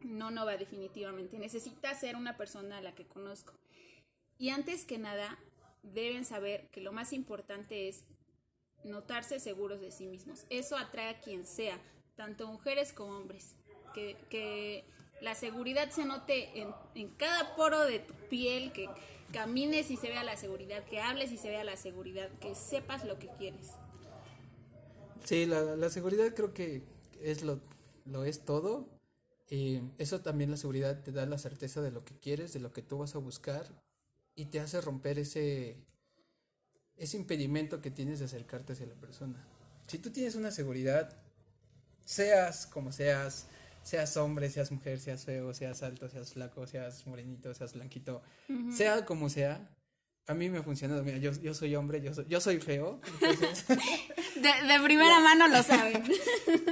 No, 0.00 0.30
no 0.30 0.44
va 0.44 0.56
definitivamente. 0.56 1.38
Necesitas 1.38 2.00
ser 2.00 2.16
una 2.16 2.36
persona 2.36 2.78
a 2.78 2.82
la 2.82 2.94
que 2.94 3.06
conozco. 3.06 3.54
Y 4.36 4.50
antes 4.50 4.84
que 4.84 4.98
nada, 4.98 5.38
deben 5.82 6.24
saber 6.24 6.68
que 6.70 6.80
lo 6.80 6.92
más 6.92 7.12
importante 7.12 7.88
es 7.88 8.04
notarse 8.82 9.38
seguros 9.38 9.80
de 9.80 9.92
sí 9.92 10.06
mismos. 10.06 10.44
Eso 10.50 10.76
atrae 10.76 11.10
a 11.10 11.20
quien 11.20 11.46
sea, 11.46 11.78
tanto 12.16 12.48
mujeres 12.48 12.92
como 12.92 13.16
hombres. 13.16 13.54
Que, 13.94 14.16
que 14.30 14.86
la 15.22 15.34
seguridad 15.36 15.90
se 15.90 16.04
note 16.04 16.50
en, 16.94 17.08
cada 17.16 17.54
poro 17.54 17.84
de 17.84 18.00
tu 18.00 18.12
piel, 18.28 18.72
que 18.72 18.88
camines 19.32 19.90
y 19.90 19.96
se 19.96 20.08
vea 20.08 20.24
la 20.24 20.36
seguridad, 20.36 20.84
que 20.84 21.00
hables 21.00 21.32
y 21.32 21.38
se 21.38 21.48
vea 21.48 21.64
la 21.64 21.76
seguridad, 21.76 22.28
que 22.40 22.54
sepas 22.54 23.04
lo 23.04 23.18
que 23.18 23.28
quieres. 23.38 23.68
Sí, 25.24 25.46
la, 25.46 25.88
seguridad 25.90 26.34
creo 26.34 26.52
que 26.52 26.82
es 27.22 27.42
lo, 27.42 27.60
lo 28.04 28.24
es 28.24 28.44
todo. 28.44 28.88
Y 29.48 29.80
eso 29.98 30.20
también 30.22 30.50
la 30.50 30.56
seguridad 30.56 31.02
te 31.02 31.12
da 31.12 31.24
la 31.26 31.38
certeza 31.38 31.82
de 31.82 31.90
lo 31.90 32.04
que 32.04 32.18
quieres, 32.18 32.52
de 32.52 32.60
lo 32.60 32.72
que 32.72 32.82
tú 32.82 32.98
vas 32.98 33.14
a 33.14 33.18
buscar 33.18 33.66
y 34.34 34.46
te 34.46 34.60
hace 34.60 34.80
romper 34.80 35.18
ese, 35.18 35.76
ese 36.96 37.16
impedimento 37.16 37.80
que 37.80 37.90
tienes 37.90 38.18
de 38.18 38.24
acercarte 38.24 38.72
hacia 38.72 38.86
la 38.86 38.94
persona. 38.94 39.46
Si 39.86 39.98
tú 39.98 40.10
tienes 40.10 40.34
una 40.36 40.50
seguridad, 40.50 41.16
seas 42.04 42.66
como 42.66 42.92
seas, 42.92 43.46
seas 43.82 44.16
hombre, 44.16 44.50
seas 44.50 44.70
mujer, 44.70 45.00
seas 45.00 45.24
feo, 45.24 45.52
seas 45.54 45.82
alto, 45.82 46.08
seas 46.08 46.32
flaco, 46.32 46.66
seas 46.66 47.06
morenito, 47.06 47.52
seas 47.54 47.74
blanquito, 47.74 48.22
sea 48.70 49.04
como 49.04 49.28
sea, 49.28 49.68
a 50.26 50.34
mí 50.34 50.48
me 50.48 50.58
ha 50.58 50.62
funcionado. 50.62 51.02
Mira, 51.02 51.18
yo, 51.18 51.32
yo 51.32 51.54
soy 51.54 51.74
hombre, 51.74 52.00
yo 52.00 52.14
soy, 52.14 52.26
yo 52.28 52.40
soy 52.40 52.60
feo. 52.60 53.00
de, 53.20 54.84
primera 54.84 55.20
mano 55.20 55.48
lo 55.48 55.62
saben. 55.62 56.04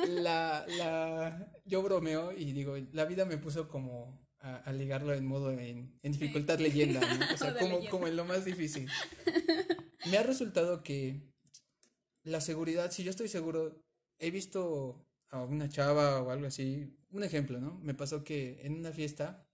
la, 0.23 0.64
la, 0.79 1.52
yo 1.64 1.83
bromeo 1.83 2.33
y 2.33 2.52
digo, 2.52 2.76
la 2.93 3.05
vida 3.05 3.25
me 3.25 3.38
puso 3.38 3.69
como 3.69 4.21
a, 4.38 4.73
ligarlo 4.73 5.12
en 5.12 5.26
modo, 5.26 5.50
en, 5.50 5.99
dificultad 6.02 6.59
leyenda, 6.59 7.00
¿no? 7.00 7.35
O 7.35 7.37
sea, 7.37 7.57
como, 7.57 7.85
como 7.88 8.07
en 8.07 8.17
lo 8.17 8.25
más 8.25 8.45
difícil. 8.45 8.88
Me 10.07 10.17
ha 10.17 10.23
resultado 10.23 10.83
que 10.83 11.21
la 12.23 12.40
seguridad, 12.40 12.90
si 12.90 13.02
yo 13.02 13.11
estoy 13.11 13.29
seguro, 13.29 13.83
he 14.19 14.31
visto 14.31 15.07
a 15.31 15.43
una 15.45 15.69
chava 15.69 16.23
o 16.23 16.31
algo 16.31 16.47
así, 16.47 16.97
un 17.13 17.25
ejemplo, 17.25 17.61
¿no? 17.61 17.79
Me 17.83 17.95
pasó 17.95 18.25
que 18.25 18.61
en 18.63 18.75
una 18.75 18.93
fiesta 18.93 19.47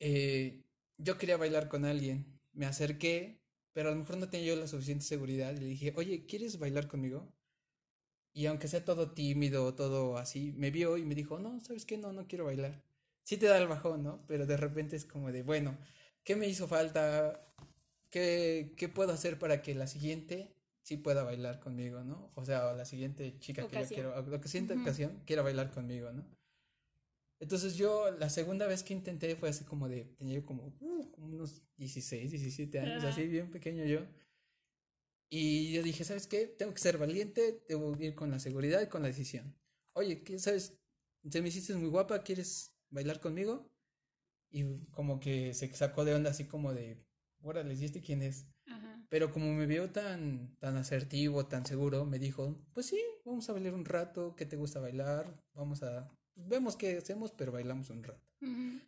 eh, 0.00 0.64
yo 0.96 1.18
quería 1.18 1.36
bailar 1.36 1.68
con 1.68 1.84
alguien, 1.84 2.40
me 2.52 2.66
acerqué, 2.66 3.40
pero 3.72 3.88
a 3.88 3.92
lo 3.92 3.98
mejor 3.98 4.16
no 4.16 4.28
tenía 4.28 4.48
yo 4.54 4.56
la 4.60 4.66
suficiente 4.68 5.04
seguridad 5.04 5.52
y 5.54 5.60
le 5.60 5.66
dije, 5.66 5.92
oye, 5.96 6.26
¿quieres 6.26 6.58
bailar 6.58 6.88
conmigo? 6.88 7.32
Y 8.32 8.46
aunque 8.46 8.68
sea 8.68 8.84
todo 8.84 9.12
tímido, 9.12 9.74
todo 9.74 10.16
así, 10.16 10.52
me 10.56 10.70
vio 10.70 10.96
y 10.96 11.04
me 11.04 11.14
dijo, 11.14 11.38
no, 11.38 11.60
¿sabes 11.60 11.84
qué? 11.84 11.98
No, 11.98 12.12
no 12.12 12.26
quiero 12.26 12.44
bailar. 12.44 12.82
Sí 13.24 13.36
te 13.36 13.46
da 13.46 13.58
el 13.58 13.68
bajón, 13.68 14.02
¿no? 14.04 14.24
Pero 14.26 14.46
de 14.46 14.56
repente 14.56 14.96
es 14.96 15.04
como 15.04 15.32
de, 15.32 15.42
bueno, 15.42 15.76
¿qué 16.24 16.36
me 16.36 16.48
hizo 16.48 16.68
falta? 16.68 17.40
¿Qué, 18.10 18.74
qué 18.76 18.88
puedo 18.88 19.12
hacer 19.12 19.38
para 19.38 19.62
que 19.62 19.74
la 19.74 19.86
siguiente 19.86 20.54
sí 20.88 20.96
pueda 20.96 21.22
bailar 21.22 21.60
conmigo, 21.60 22.02
¿no? 22.02 22.30
O 22.34 22.46
sea, 22.46 22.72
la 22.72 22.86
siguiente 22.86 23.38
chica 23.40 23.68
que 23.68 23.82
yo 23.82 23.88
quiero, 23.88 24.26
la 24.26 24.42
siguiente 24.44 24.72
ocasión 24.72 25.22
quiera 25.26 25.42
bailar 25.42 25.70
conmigo, 25.70 26.10
¿no? 26.12 26.24
Entonces 27.40 27.76
yo, 27.76 28.10
la 28.12 28.30
segunda 28.30 28.66
vez 28.66 28.82
que 28.82 28.94
intenté 28.94 29.36
fue 29.36 29.50
así 29.50 29.64
como 29.64 29.86
de, 29.86 30.06
tenía 30.16 30.42
como, 30.46 30.74
uh, 30.80 31.12
unos 31.18 31.68
16, 31.76 32.30
17 32.30 32.80
años, 32.80 33.04
así 33.04 33.26
bien 33.26 33.50
pequeño 33.50 33.84
yo. 33.84 34.00
Y 35.30 35.72
yo 35.72 35.82
dije, 35.82 36.04
¿sabes 36.04 36.26
qué? 36.26 36.46
Tengo 36.46 36.72
que 36.72 36.80
ser 36.80 36.96
valiente, 36.96 37.62
debo 37.68 37.94
ir 38.00 38.14
con 38.14 38.30
la 38.30 38.40
seguridad 38.40 38.80
y 38.80 38.88
con 38.88 39.02
la 39.02 39.08
decisión. 39.08 39.54
Oye, 39.92 40.22
¿qué 40.24 40.38
sabes? 40.38 40.80
Te 41.30 41.42
me 41.42 41.48
hiciste 41.48 41.74
muy 41.74 41.90
guapa, 41.90 42.22
¿quieres 42.22 42.72
bailar 42.88 43.20
conmigo? 43.20 43.70
Y 44.50 44.86
como 44.92 45.20
que 45.20 45.52
se 45.52 45.70
sacó 45.74 46.06
de 46.06 46.14
onda 46.14 46.30
así 46.30 46.44
como 46.44 46.72
de, 46.72 46.96
órale, 47.42 47.74
¿y 47.74 47.84
este 47.84 48.00
quién 48.00 48.22
es? 48.22 48.46
Pero 49.08 49.32
como 49.32 49.52
me 49.54 49.66
vio 49.66 49.90
tan, 49.90 50.56
tan 50.58 50.76
asertivo, 50.76 51.46
tan 51.46 51.64
seguro, 51.64 52.04
me 52.04 52.18
dijo, 52.18 52.56
pues 52.74 52.86
sí, 52.86 53.00
vamos 53.24 53.48
a 53.48 53.52
bailar 53.52 53.74
un 53.74 53.84
rato, 53.84 54.34
¿qué 54.36 54.44
te 54.44 54.56
gusta 54.56 54.80
bailar? 54.80 55.42
Vamos 55.54 55.82
a, 55.82 56.10
vemos 56.34 56.76
qué 56.76 56.98
hacemos, 56.98 57.32
pero 57.32 57.52
bailamos 57.52 57.90
un 57.90 58.02
rato. 58.02 58.28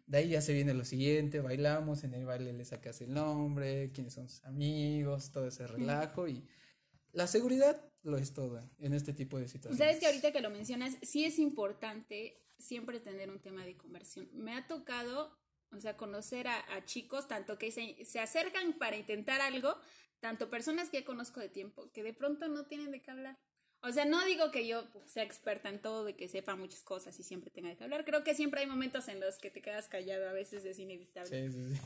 De 0.06 0.18
ahí 0.18 0.28
ya 0.28 0.42
se 0.42 0.52
viene 0.52 0.74
lo 0.74 0.84
siguiente, 0.84 1.40
bailamos, 1.40 2.04
en 2.04 2.14
el 2.14 2.24
baile 2.24 2.52
le 2.52 2.64
sacas 2.64 3.00
el 3.00 3.12
nombre, 3.12 3.90
quiénes 3.92 4.14
son 4.14 4.28
sus 4.28 4.44
amigos, 4.44 5.32
todo 5.32 5.48
ese 5.48 5.66
relajo 5.66 6.28
y 6.28 6.44
la 7.12 7.26
seguridad 7.26 7.82
lo 8.02 8.16
es 8.16 8.32
todo 8.32 8.60
en 8.78 8.94
este 8.94 9.12
tipo 9.12 9.38
de 9.38 9.48
situaciones. 9.48 9.78
Sabes 9.78 9.98
que 9.98 10.06
ahorita 10.06 10.32
que 10.32 10.40
lo 10.40 10.50
mencionas, 10.50 10.96
sí 11.02 11.24
es 11.24 11.38
importante 11.38 12.34
siempre 12.58 13.00
tener 13.00 13.30
un 13.30 13.40
tema 13.40 13.64
de 13.64 13.76
conversión. 13.76 14.28
Me 14.32 14.54
ha 14.54 14.66
tocado, 14.66 15.36
o 15.72 15.80
sea, 15.80 15.96
conocer 15.96 16.48
a, 16.48 16.84
chicos, 16.84 17.28
tanto 17.28 17.58
que 17.58 17.70
se, 17.70 18.04
se, 18.04 18.20
acercan 18.20 18.72
para 18.74 18.96
intentar 18.96 19.40
algo, 19.40 19.76
tanto 20.20 20.50
personas 20.50 20.90
que 20.90 21.00
ya 21.00 21.04
conozco 21.04 21.40
de 21.40 21.48
tiempo, 21.48 21.90
que 21.92 22.02
de 22.02 22.12
pronto 22.12 22.48
no 22.48 22.66
tienen 22.66 22.90
de 22.90 23.00
qué 23.02 23.10
hablar. 23.10 23.38
O 23.82 23.90
sea, 23.92 24.04
no 24.04 24.22
digo 24.26 24.50
que 24.50 24.66
yo 24.66 24.84
sea 25.06 25.22
experta 25.22 25.70
en 25.70 25.80
todo, 25.80 26.04
de 26.04 26.14
que 26.14 26.28
sepa 26.28 26.54
muchas 26.54 26.82
cosas 26.82 27.18
y 27.18 27.22
siempre 27.22 27.50
tenga 27.50 27.70
de 27.70 27.76
qué 27.76 27.84
hablar. 27.84 28.04
Creo 28.04 28.22
que 28.24 28.34
siempre 28.34 28.60
hay 28.60 28.66
momentos 28.66 29.08
en 29.08 29.20
los 29.20 29.38
que 29.38 29.50
te 29.50 29.62
quedas 29.62 29.88
callado, 29.88 30.28
a 30.28 30.32
veces 30.32 30.64
es 30.64 30.78
inevitable. 30.78 31.50
Sí, 31.50 31.56
sí, 31.56 31.74
sí. 31.74 31.80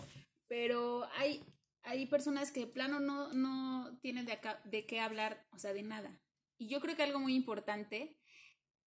Pero 0.48 1.08
hay, 1.16 1.44
hay 1.82 2.06
personas 2.06 2.50
que 2.50 2.60
de 2.60 2.66
plano 2.66 2.98
no, 2.98 3.32
no 3.32 3.96
tienen 4.00 4.26
de, 4.26 4.32
acá, 4.32 4.60
de 4.64 4.86
qué 4.86 5.00
hablar, 5.00 5.46
o 5.52 5.58
sea, 5.58 5.72
de 5.72 5.82
nada. 5.82 6.20
Y 6.58 6.68
yo 6.68 6.80
creo 6.80 6.96
que 6.96 7.02
algo 7.02 7.20
muy 7.20 7.34
importante 7.34 8.16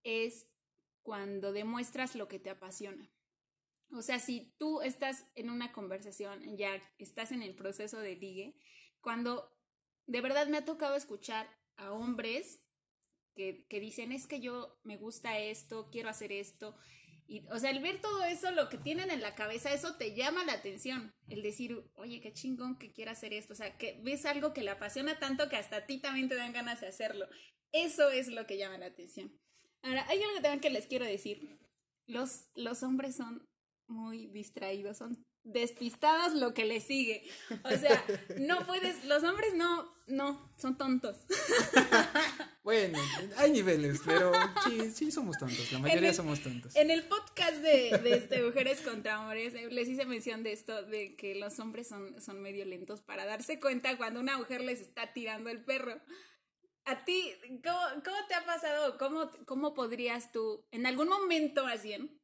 es 0.02 0.48
cuando 1.02 1.52
demuestras 1.52 2.14
lo 2.14 2.28
que 2.28 2.38
te 2.38 2.50
apasiona. 2.50 3.10
O 3.90 4.02
sea, 4.02 4.18
si 4.18 4.52
tú 4.58 4.82
estás 4.82 5.24
en 5.34 5.50
una 5.50 5.72
conversación, 5.72 6.56
ya 6.56 6.80
estás 6.98 7.32
en 7.32 7.42
el 7.42 7.54
proceso 7.54 7.98
de 8.00 8.16
ligue, 8.16 8.54
cuando 9.00 9.50
de 10.06 10.20
verdad 10.20 10.46
me 10.48 10.58
ha 10.58 10.64
tocado 10.64 10.94
escuchar 10.94 11.48
a 11.76 11.92
hombres 11.92 12.60
que, 13.34 13.66
que, 13.68 13.80
dicen, 13.80 14.12
es 14.12 14.26
que 14.26 14.40
yo 14.40 14.78
me 14.82 14.96
gusta 14.96 15.38
esto, 15.38 15.88
quiero 15.90 16.08
hacer 16.08 16.32
esto. 16.32 16.76
Y, 17.26 17.46
o 17.50 17.58
sea, 17.58 17.70
el 17.70 17.80
ver 17.80 18.00
todo 18.00 18.24
eso, 18.24 18.50
lo 18.50 18.68
que 18.68 18.78
tienen 18.78 19.10
en 19.10 19.20
la 19.20 19.34
cabeza, 19.34 19.72
eso 19.72 19.96
te 19.96 20.14
llama 20.14 20.44
la 20.44 20.54
atención. 20.54 21.14
El 21.28 21.42
decir, 21.42 21.84
oye, 21.94 22.20
qué 22.20 22.32
chingón 22.32 22.78
que 22.78 22.92
quiera 22.92 23.12
hacer 23.12 23.32
esto. 23.34 23.52
O 23.52 23.56
sea, 23.56 23.76
que 23.76 24.00
ves 24.02 24.24
algo 24.24 24.54
que 24.54 24.62
le 24.62 24.70
apasiona 24.70 25.18
tanto 25.18 25.48
que 25.48 25.56
hasta 25.56 25.76
a 25.76 25.86
ti 25.86 25.98
también 25.98 26.28
te 26.28 26.36
dan 26.36 26.52
ganas 26.52 26.80
de 26.80 26.88
hacerlo. 26.88 27.28
Eso 27.70 28.10
es 28.10 28.28
lo 28.28 28.46
que 28.46 28.56
llama 28.56 28.78
la 28.78 28.86
atención. 28.86 29.30
Ahora, 29.82 30.06
hay 30.08 30.22
algo 30.22 30.40
también 30.40 30.60
que 30.60 30.70
les 30.70 30.86
quiero 30.86 31.04
decir. 31.04 31.58
Los, 32.06 32.46
los 32.54 32.82
hombres 32.82 33.16
son 33.16 33.46
muy 33.88 34.26
distraídos, 34.28 34.98
son 34.98 35.24
despistadas 35.44 36.34
lo 36.34 36.54
que 36.54 36.64
le 36.64 36.80
sigue. 36.80 37.22
O 37.64 37.76
sea, 37.76 38.04
no 38.38 38.66
puedes, 38.66 39.04
los 39.04 39.22
hombres 39.24 39.54
no, 39.54 39.90
no, 40.06 40.50
son 40.58 40.76
tontos. 40.76 41.16
Bueno, 42.68 42.98
hay 43.38 43.50
niveles, 43.50 44.02
pero 44.04 44.30
sí, 44.66 44.90
sí 44.90 45.10
somos 45.10 45.38
tontos, 45.38 45.72
la 45.72 45.78
mayoría 45.78 46.12
somos 46.12 46.42
tontos. 46.42 46.76
En 46.76 46.90
el 46.90 47.02
podcast 47.04 47.62
de, 47.62 47.96
de 47.96 48.14
este, 48.14 48.42
Mujeres 48.42 48.82
contra 48.82 49.22
Hombres 49.22 49.54
eh, 49.54 49.68
les 49.70 49.88
hice 49.88 50.04
mención 50.04 50.42
de 50.42 50.52
esto, 50.52 50.82
de 50.82 51.16
que 51.16 51.34
los 51.34 51.58
hombres 51.60 51.88
son, 51.88 52.20
son 52.20 52.42
medio 52.42 52.66
lentos 52.66 53.00
para 53.00 53.24
darse 53.24 53.58
cuenta 53.58 53.96
cuando 53.96 54.20
una 54.20 54.36
mujer 54.36 54.60
les 54.60 54.82
está 54.82 55.14
tirando 55.14 55.48
el 55.48 55.64
perro. 55.64 55.98
A 56.84 57.06
ti, 57.06 57.32
¿cómo, 57.64 57.80
cómo 58.04 58.16
te 58.28 58.34
ha 58.34 58.44
pasado? 58.44 58.98
¿Cómo, 58.98 59.30
¿Cómo 59.46 59.72
podrías 59.72 60.30
tú, 60.30 60.66
en 60.70 60.84
algún 60.84 61.08
momento 61.08 61.64
más 61.64 61.82
bien, 61.82 62.17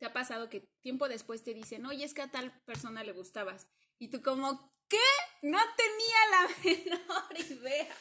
¿Te 0.00 0.06
ha 0.06 0.14
pasado 0.14 0.48
que 0.48 0.66
tiempo 0.80 1.10
después 1.10 1.42
te 1.42 1.52
dicen, 1.52 1.84
oye, 1.84 2.04
es 2.04 2.14
que 2.14 2.22
a 2.22 2.30
tal 2.30 2.58
persona 2.64 3.04
le 3.04 3.12
gustabas? 3.12 3.68
Y 3.98 4.08
tú 4.08 4.22
como, 4.22 4.72
¿qué? 4.88 4.96
No 5.42 5.58
tenía 5.76 6.18
la 6.30 6.48
menor 6.64 7.50
idea. 7.50 7.96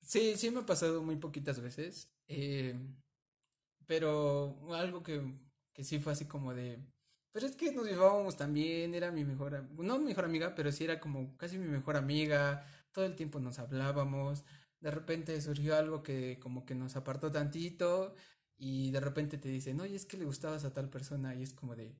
Sí, 0.00 0.34
sí 0.38 0.50
me 0.50 0.60
ha 0.60 0.66
pasado 0.66 1.02
muy 1.02 1.16
poquitas 1.16 1.60
veces. 1.60 2.10
Eh, 2.26 2.74
pero 3.86 4.56
algo 4.74 5.02
que, 5.02 5.22
que 5.74 5.84
sí 5.84 5.98
fue 5.98 6.14
así 6.14 6.24
como 6.24 6.54
de... 6.54 6.82
Pero 7.32 7.46
es 7.46 7.54
que 7.54 7.70
nos 7.72 7.86
llevábamos 7.86 8.38
también, 8.38 8.94
era 8.94 9.10
mi 9.10 9.24
mejor, 9.24 9.62
no 9.78 9.98
mi 9.98 10.06
mejor 10.06 10.24
amiga, 10.24 10.54
pero 10.54 10.72
sí 10.72 10.84
era 10.84 11.00
como 11.00 11.36
casi 11.36 11.58
mi 11.58 11.68
mejor 11.68 11.96
amiga, 11.96 12.66
todo 12.92 13.04
el 13.04 13.16
tiempo 13.16 13.40
nos 13.40 13.58
hablábamos, 13.58 14.44
de 14.80 14.90
repente 14.90 15.40
surgió 15.40 15.76
algo 15.76 16.02
que 16.02 16.38
como 16.40 16.66
que 16.66 16.74
nos 16.74 16.96
apartó 16.96 17.30
tantito 17.30 18.14
y 18.62 18.92
de 18.92 19.00
repente 19.00 19.38
te 19.38 19.48
dicen, 19.48 19.80
oye, 19.80 19.96
es 19.96 20.06
que 20.06 20.16
le 20.16 20.24
gustabas 20.24 20.64
a 20.64 20.72
tal 20.72 20.88
persona 20.88 21.34
y 21.34 21.42
es 21.42 21.52
como 21.52 21.74
de, 21.74 21.96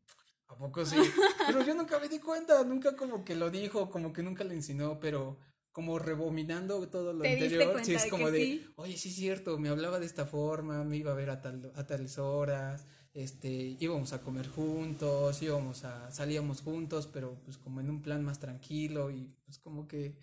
¿a 0.47 0.54
poco 0.54 0.87
sí? 0.87 0.95
pero 1.49 1.66
yo 1.66 1.75
nunca 1.75 1.99
me 1.99 2.09
di 2.09 2.21
cuenta, 2.21 2.62
nunca 2.62 2.95
como 2.95 3.25
que 3.25 3.35
lo 3.35 3.50
dijo, 3.50 3.90
como 3.90 4.12
que 4.12 4.23
nunca 4.23 4.45
le 4.45 4.54
enseñó, 4.54 5.00
pero 5.00 5.38
como 5.73 5.99
rebominando 5.99 6.88
todo 6.88 7.14
lo 7.14 7.25
anterior, 7.25 7.85
sí 7.85 7.95
es 7.95 8.07
como 8.07 8.31
de, 8.31 8.64
oye, 8.76 8.97
sí 8.97 9.09
es 9.09 9.16
cierto, 9.16 9.59
me 9.59 9.71
hablaba 9.71 9.99
de 9.99 10.07
esta 10.07 10.25
forma, 10.25 10.85
me 10.85 10.99
iba 10.99 11.11
a 11.11 11.16
ver 11.16 11.31
a, 11.31 11.40
tal, 11.40 11.73
a 11.75 11.85
tales 11.85 12.19
horas, 12.19 12.87
este, 13.12 13.76
íbamos 13.81 14.12
a 14.12 14.23
comer 14.23 14.47
juntos, 14.47 15.42
íbamos 15.42 15.83
a, 15.85 16.12
salíamos 16.12 16.61
juntos, 16.61 17.09
pero 17.12 17.40
pues 17.45 17.59
como 17.59 17.81
en 17.81 17.90
un 17.90 18.02
plan 18.02 18.25
más 18.25 18.38
tranquilo 18.38 19.11
y 19.11 19.35
pues 19.45 19.59
como 19.59 19.88
que 19.88 20.14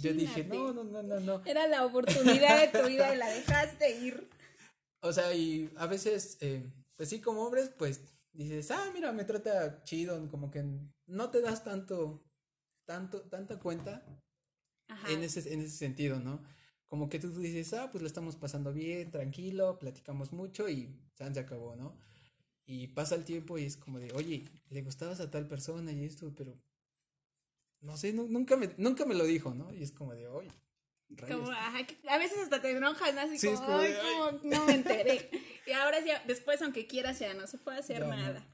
yo 0.00 0.14
dije, 0.14 0.44
no, 0.44 0.72
no, 0.72 0.84
no, 0.84 1.02
no, 1.02 1.18
no. 1.18 1.42
Era 1.44 1.66
la 1.66 1.84
oportunidad 1.84 2.60
de 2.70 2.78
tu 2.78 2.86
vida 2.86 3.12
y 3.12 3.18
la 3.18 3.28
dejaste 3.28 3.98
ir. 3.98 4.28
O 5.02 5.12
sea, 5.12 5.34
y 5.34 5.70
a 5.76 5.86
veces, 5.86 6.38
eh, 6.40 6.64
pues 6.96 7.08
sí, 7.08 7.20
como 7.20 7.44
hombres, 7.44 7.70
pues 7.76 8.00
dices, 8.32 8.70
ah, 8.70 8.90
mira, 8.94 9.12
me 9.12 9.24
trata 9.24 9.82
chido, 9.82 10.30
como 10.30 10.50
que 10.50 10.64
no 11.06 11.30
te 11.30 11.40
das 11.40 11.64
tanto, 11.64 12.24
tanto, 12.86 13.22
tanta 13.22 13.58
cuenta 13.58 14.04
en 15.08 15.22
ese, 15.24 15.52
en 15.52 15.60
ese 15.60 15.76
sentido, 15.76 16.20
¿no? 16.20 16.42
Como 16.86 17.08
que 17.08 17.18
tú 17.18 17.30
dices, 17.36 17.72
ah, 17.74 17.90
pues 17.90 18.02
lo 18.02 18.06
estamos 18.06 18.36
pasando 18.36 18.72
bien, 18.72 19.10
tranquilo, 19.10 19.78
platicamos 19.78 20.32
mucho 20.32 20.68
y 20.68 20.96
se 21.16 21.40
acabó, 21.40 21.74
¿no? 21.74 21.98
Y 22.64 22.88
pasa 22.88 23.16
el 23.16 23.24
tiempo 23.24 23.58
y 23.58 23.64
es 23.64 23.76
como 23.76 23.98
de, 23.98 24.12
oye, 24.12 24.48
le 24.70 24.82
gustabas 24.82 25.20
a 25.20 25.30
tal 25.30 25.48
persona 25.48 25.92
y 25.92 26.04
esto, 26.04 26.32
pero 26.36 26.56
no 27.80 27.96
sé, 27.96 28.12
nunca, 28.12 28.56
me, 28.56 28.70
nunca 28.78 29.04
me 29.04 29.14
lo 29.14 29.24
dijo, 29.24 29.52
¿no? 29.52 29.72
Y 29.74 29.82
es 29.82 29.90
como 29.90 30.14
de, 30.14 30.28
oye, 30.28 30.52
como, 31.16 31.50
a 31.50 32.18
veces 32.18 32.38
hasta 32.38 32.60
te 32.60 32.70
enojan 32.70 33.18
así 33.18 33.46
como, 33.46 33.78
ay, 33.78 33.94
como, 33.94 34.30
no 34.42 34.66
me 34.66 34.74
enteré. 34.74 35.30
y 35.66 35.72
ahora 35.72 36.00
ya, 36.00 36.22
después, 36.26 36.60
aunque 36.62 36.86
quieras, 36.86 37.18
ya 37.18 37.34
no 37.34 37.46
se 37.46 37.58
puede 37.58 37.78
hacer 37.78 38.06
nada. 38.06 38.46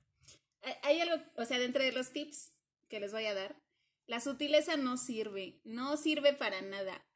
Hay 0.83 1.01
algo, 1.01 1.23
o 1.37 1.45
sea, 1.45 1.59
dentro 1.59 1.83
de 1.83 1.93
los 1.93 2.13
tips 2.13 2.53
que 2.89 3.01
les 3.01 3.13
voy 3.13 3.27
a 3.27 3.35
dar, 3.35 3.61
la 4.07 4.21
sutileza 4.21 4.77
no 4.77 4.97
sirve, 4.97 5.61
no 5.65 5.97
sirve 5.97 6.33
para 6.33 6.61
nada. 6.63 7.07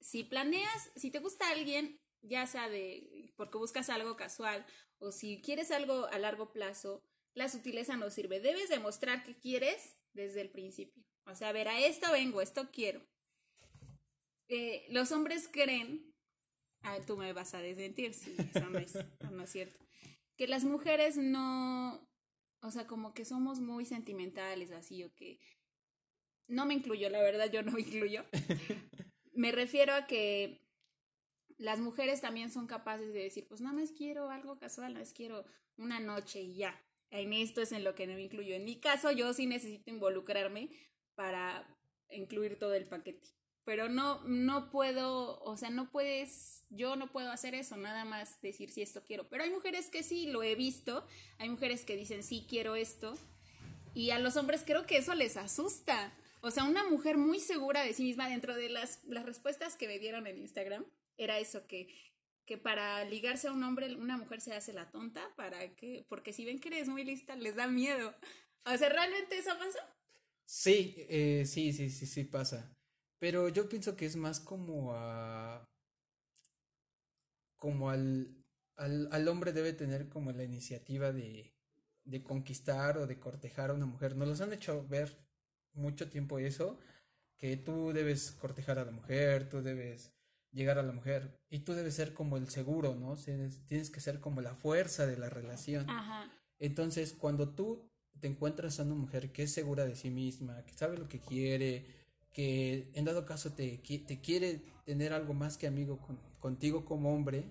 Si 0.00 0.24
planeas, 0.24 0.90
si 0.96 1.10
te 1.10 1.18
gusta 1.18 1.50
alguien, 1.50 2.00
ya 2.22 2.46
sea 2.46 2.68
de, 2.68 3.32
porque 3.36 3.58
buscas 3.58 3.90
algo 3.90 4.16
casual, 4.16 4.66
o 4.98 5.12
si 5.12 5.40
quieres 5.42 5.70
algo 5.70 6.06
a 6.06 6.18
largo 6.18 6.52
plazo, 6.52 7.02
la 7.34 7.48
sutileza 7.48 7.96
no 7.96 8.10
sirve. 8.10 8.40
Debes 8.40 8.68
demostrar 8.68 9.22
que 9.24 9.34
quieres 9.34 9.96
desde 10.12 10.40
el 10.40 10.50
principio. 10.50 11.04
O 11.26 11.34
sea, 11.34 11.48
a 11.48 11.52
ver, 11.52 11.68
a 11.68 11.80
esto 11.80 12.10
vengo, 12.12 12.40
esto 12.40 12.70
quiero 12.70 13.06
eh, 14.48 14.86
los 14.90 15.12
hombres 15.12 15.48
creen, 15.50 16.14
a 16.82 16.92
ver, 16.92 17.06
tú 17.06 17.16
me 17.16 17.32
vas 17.32 17.54
a 17.54 17.60
desmentir 17.60 18.14
si 18.14 18.36
eso 18.38 18.68
no 18.70 18.78
es, 18.78 18.94
no 19.30 19.42
es 19.42 19.50
cierto, 19.50 19.80
que 20.36 20.48
las 20.48 20.64
mujeres 20.64 21.16
no, 21.16 22.06
o 22.60 22.70
sea, 22.70 22.86
como 22.86 23.14
que 23.14 23.24
somos 23.24 23.60
muy 23.60 23.84
sentimentales, 23.84 24.70
así, 24.70 25.04
o 25.04 25.14
que 25.14 25.38
no 26.46 26.66
me 26.66 26.74
incluyo, 26.74 27.08
la 27.08 27.22
verdad, 27.22 27.50
yo 27.50 27.62
no 27.62 27.72
me 27.72 27.80
incluyo. 27.80 28.24
me 29.32 29.52
refiero 29.52 29.94
a 29.94 30.06
que 30.06 30.60
las 31.56 31.80
mujeres 31.80 32.20
también 32.20 32.50
son 32.50 32.66
capaces 32.66 33.12
de 33.12 33.20
decir, 33.20 33.46
pues 33.48 33.60
nada 33.60 33.74
más 33.78 33.92
quiero 33.92 34.30
algo 34.30 34.58
casual, 34.58 34.92
nada 34.92 35.04
más 35.04 35.12
quiero 35.12 35.44
una 35.76 36.00
noche 36.00 36.42
y 36.42 36.56
ya. 36.56 36.80
En 37.10 37.32
esto 37.32 37.62
es 37.62 37.72
en 37.72 37.84
lo 37.84 37.94
que 37.94 38.06
no 38.06 38.14
me 38.14 38.22
incluyo. 38.22 38.54
En 38.54 38.64
mi 38.64 38.80
caso, 38.80 39.12
yo 39.12 39.32
sí 39.34 39.46
necesito 39.46 39.90
involucrarme 39.90 40.68
para 41.14 41.66
incluir 42.10 42.58
todo 42.58 42.74
el 42.74 42.86
paquete. 42.86 43.28
Pero 43.64 43.88
no, 43.88 44.22
no 44.24 44.70
puedo, 44.70 45.40
o 45.42 45.56
sea, 45.56 45.70
no 45.70 45.90
puedes, 45.90 46.64
yo 46.70 46.96
no 46.96 47.10
puedo 47.10 47.30
hacer 47.30 47.54
eso, 47.54 47.76
nada 47.76 48.04
más 48.04 48.40
decir 48.42 48.70
si 48.70 48.82
esto 48.82 49.02
quiero. 49.06 49.28
Pero 49.28 49.44
hay 49.44 49.50
mujeres 49.50 49.88
que 49.88 50.02
sí, 50.02 50.26
lo 50.26 50.42
he 50.42 50.54
visto, 50.54 51.06
hay 51.38 51.48
mujeres 51.48 51.84
que 51.84 51.96
dicen 51.96 52.22
sí 52.22 52.46
quiero 52.48 52.76
esto, 52.76 53.16
y 53.94 54.10
a 54.10 54.18
los 54.18 54.36
hombres 54.36 54.64
creo 54.66 54.86
que 54.86 54.98
eso 54.98 55.14
les 55.14 55.36
asusta. 55.36 56.12
O 56.40 56.50
sea, 56.50 56.64
una 56.64 56.86
mujer 56.88 57.16
muy 57.16 57.40
segura 57.40 57.82
de 57.82 57.94
sí 57.94 58.02
misma 58.02 58.28
dentro 58.28 58.54
de 58.54 58.68
las, 58.68 59.02
las 59.04 59.24
respuestas 59.24 59.76
que 59.76 59.88
me 59.88 59.98
dieron 59.98 60.26
en 60.26 60.38
Instagram, 60.38 60.84
era 61.16 61.38
eso, 61.38 61.66
que, 61.66 61.88
que 62.44 62.58
para 62.58 63.04
ligarse 63.04 63.48
a 63.48 63.52
un 63.52 63.62
hombre, 63.62 63.94
una 63.94 64.18
mujer 64.18 64.42
se 64.42 64.52
hace 64.52 64.74
la 64.74 64.90
tonta, 64.90 65.34
para 65.36 65.74
que, 65.74 66.04
porque 66.08 66.34
si 66.34 66.44
ven 66.44 66.58
que 66.58 66.68
eres 66.68 66.88
muy 66.88 67.04
lista, 67.04 67.34
les 67.36 67.56
da 67.56 67.66
miedo. 67.66 68.14
O 68.66 68.76
sea, 68.76 68.88
¿realmente 68.88 69.38
eso 69.38 69.50
pasa? 69.58 69.78
Sí, 70.44 70.94
eh, 71.08 71.44
sí, 71.46 71.72
sí, 71.72 71.88
sí, 71.88 72.06
sí 72.06 72.24
pasa. 72.24 72.73
Pero 73.24 73.48
yo 73.48 73.70
pienso 73.70 73.96
que 73.96 74.04
es 74.04 74.16
más 74.16 74.38
como 74.38 74.92
a... 74.92 75.64
como 77.56 77.88
al, 77.88 78.44
al, 78.76 79.08
al 79.12 79.28
hombre 79.28 79.54
debe 79.54 79.72
tener 79.72 80.10
como 80.10 80.30
la 80.32 80.44
iniciativa 80.44 81.10
de, 81.10 81.54
de 82.04 82.22
conquistar 82.22 82.98
o 82.98 83.06
de 83.06 83.18
cortejar 83.18 83.70
a 83.70 83.72
una 83.72 83.86
mujer. 83.86 84.14
Nos 84.14 84.28
los 84.28 84.42
han 84.42 84.52
hecho 84.52 84.86
ver 84.88 85.16
mucho 85.72 86.10
tiempo 86.10 86.38
eso, 86.38 86.78
que 87.38 87.56
tú 87.56 87.94
debes 87.94 88.30
cortejar 88.32 88.78
a 88.78 88.84
la 88.84 88.90
mujer, 88.92 89.48
tú 89.48 89.62
debes 89.62 90.12
llegar 90.52 90.78
a 90.78 90.82
la 90.82 90.92
mujer 90.92 91.40
y 91.48 91.60
tú 91.60 91.72
debes 91.72 91.94
ser 91.94 92.12
como 92.12 92.36
el 92.36 92.50
seguro, 92.50 92.94
¿no? 92.94 93.16
Tienes 93.16 93.88
que 93.88 94.00
ser 94.00 94.20
como 94.20 94.42
la 94.42 94.54
fuerza 94.54 95.06
de 95.06 95.16
la 95.16 95.30
relación. 95.30 95.88
Ajá. 95.88 96.30
Entonces, 96.58 97.14
cuando 97.14 97.54
tú 97.54 97.90
te 98.20 98.28
encuentras 98.28 98.80
a 98.80 98.82
una 98.82 98.96
mujer 98.96 99.32
que 99.32 99.44
es 99.44 99.52
segura 99.54 99.86
de 99.86 99.96
sí 99.96 100.10
misma, 100.10 100.62
que 100.66 100.74
sabe 100.74 100.98
lo 100.98 101.08
que 101.08 101.20
quiere, 101.20 102.03
que 102.34 102.90
en 102.94 103.06
dado 103.06 103.24
caso 103.24 103.52
te, 103.52 103.78
te 103.78 104.20
quiere 104.20 104.60
tener 104.84 105.14
algo 105.14 105.32
más 105.32 105.56
que 105.56 105.66
amigo 105.66 105.98
contigo 106.40 106.84
como 106.84 107.14
hombre, 107.14 107.44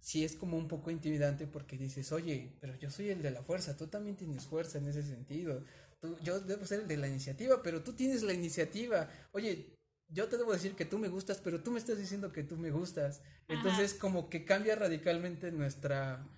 sí 0.00 0.24
es 0.24 0.34
como 0.34 0.58
un 0.58 0.68
poco 0.68 0.90
intimidante 0.90 1.46
porque 1.46 1.78
dices, 1.78 2.10
oye, 2.12 2.52
pero 2.60 2.76
yo 2.76 2.90
soy 2.90 3.10
el 3.10 3.22
de 3.22 3.30
la 3.30 3.42
fuerza, 3.42 3.76
tú 3.76 3.86
también 3.86 4.16
tienes 4.16 4.44
fuerza 4.46 4.78
en 4.78 4.88
ese 4.88 5.04
sentido. 5.04 5.62
Tú, 6.00 6.18
yo 6.24 6.40
debo 6.40 6.66
ser 6.66 6.80
el 6.80 6.88
de 6.88 6.96
la 6.96 7.06
iniciativa, 7.06 7.62
pero 7.62 7.82
tú 7.82 7.92
tienes 7.92 8.24
la 8.24 8.32
iniciativa. 8.32 9.08
Oye, 9.30 9.78
yo 10.08 10.28
te 10.28 10.36
debo 10.36 10.52
decir 10.52 10.74
que 10.74 10.84
tú 10.84 10.98
me 10.98 11.08
gustas, 11.08 11.38
pero 11.38 11.62
tú 11.62 11.70
me 11.70 11.78
estás 11.78 11.96
diciendo 11.96 12.32
que 12.32 12.42
tú 12.42 12.56
me 12.56 12.72
gustas. 12.72 13.22
Entonces, 13.46 13.94
como 13.94 14.28
que 14.28 14.44
cambia 14.44 14.74
radicalmente 14.74 15.52
nuestra, 15.52 16.28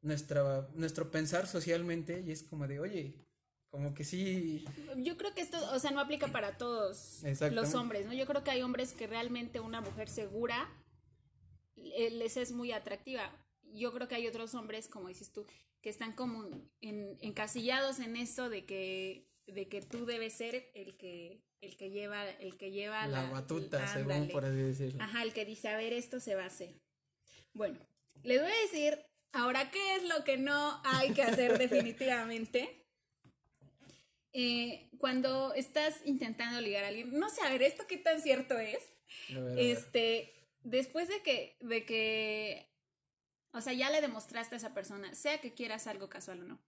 nuestra, 0.00 0.68
nuestro 0.74 1.10
pensar 1.10 1.46
socialmente 1.46 2.24
y 2.26 2.32
es 2.32 2.42
como 2.42 2.66
de, 2.66 2.80
oye, 2.80 3.26
como 3.70 3.94
que 3.94 4.04
sí. 4.04 4.64
Yo 4.96 5.16
creo 5.16 5.32
que 5.34 5.40
esto, 5.40 5.58
o 5.72 5.78
sea, 5.78 5.92
no 5.92 6.00
aplica 6.00 6.28
para 6.28 6.58
todos 6.58 7.22
los 7.52 7.74
hombres, 7.74 8.06
¿no? 8.06 8.12
Yo 8.12 8.26
creo 8.26 8.42
que 8.42 8.50
hay 8.50 8.62
hombres 8.62 8.92
que 8.92 9.06
realmente 9.06 9.60
una 9.60 9.80
mujer 9.80 10.08
segura 10.08 10.68
les 11.76 12.36
es 12.36 12.52
muy 12.52 12.72
atractiva. 12.72 13.30
Yo 13.72 13.92
creo 13.92 14.08
que 14.08 14.16
hay 14.16 14.26
otros 14.26 14.54
hombres, 14.54 14.88
como 14.88 15.08
dices 15.08 15.32
tú, 15.32 15.46
que 15.80 15.88
están 15.88 16.12
como 16.12 16.48
en, 16.80 17.16
encasillados 17.20 18.00
en 18.00 18.16
eso 18.16 18.50
de 18.50 18.64
que, 18.64 19.28
de 19.46 19.68
que 19.68 19.80
tú 19.80 20.04
debes 20.04 20.34
ser 20.34 20.70
el 20.74 20.96
que, 20.96 21.44
el 21.60 21.76
que 21.76 21.90
lleva, 21.90 22.28
el 22.28 22.56
que 22.56 22.72
lleva 22.72 23.06
la, 23.06 23.30
batuta, 23.30 23.86
según 23.92 24.28
por 24.28 24.44
así 24.44 24.56
decirlo. 24.56 25.02
Ajá, 25.02 25.22
el 25.22 25.32
que 25.32 25.44
dice, 25.44 25.68
a 25.68 25.76
ver, 25.76 25.92
esto 25.92 26.20
se 26.20 26.34
va 26.34 26.42
a 26.42 26.46
hacer. 26.46 26.74
Bueno, 27.52 27.78
les 28.22 28.40
voy 28.40 28.50
a 28.50 28.62
decir 28.62 28.98
ahora 29.32 29.70
qué 29.70 29.96
es 29.96 30.04
lo 30.04 30.24
que 30.24 30.36
no 30.36 30.80
hay 30.84 31.12
que 31.12 31.22
hacer 31.22 31.58
definitivamente. 31.58 32.79
Eh, 34.32 34.90
cuando 34.98 35.54
estás 35.54 36.00
intentando 36.04 36.60
ligar 36.60 36.84
a 36.84 36.88
alguien, 36.88 37.18
no 37.18 37.28
sé, 37.30 37.42
a 37.42 37.50
ver, 37.50 37.62
esto 37.62 37.86
qué 37.86 37.96
tan 37.96 38.20
cierto 38.20 38.58
es. 38.58 38.78
este, 39.56 40.32
después 40.62 41.08
de 41.08 41.22
que, 41.22 41.56
de 41.60 41.84
que 41.84 42.70
o 43.52 43.60
sea, 43.60 43.72
ya 43.72 43.90
le 43.90 44.00
demostraste 44.00 44.54
a 44.54 44.58
esa 44.58 44.74
persona, 44.74 45.14
sea 45.14 45.40
que 45.40 45.54
quieras 45.54 45.86
algo 45.86 46.08
casual 46.08 46.42
o 46.42 46.44
no, 46.44 46.60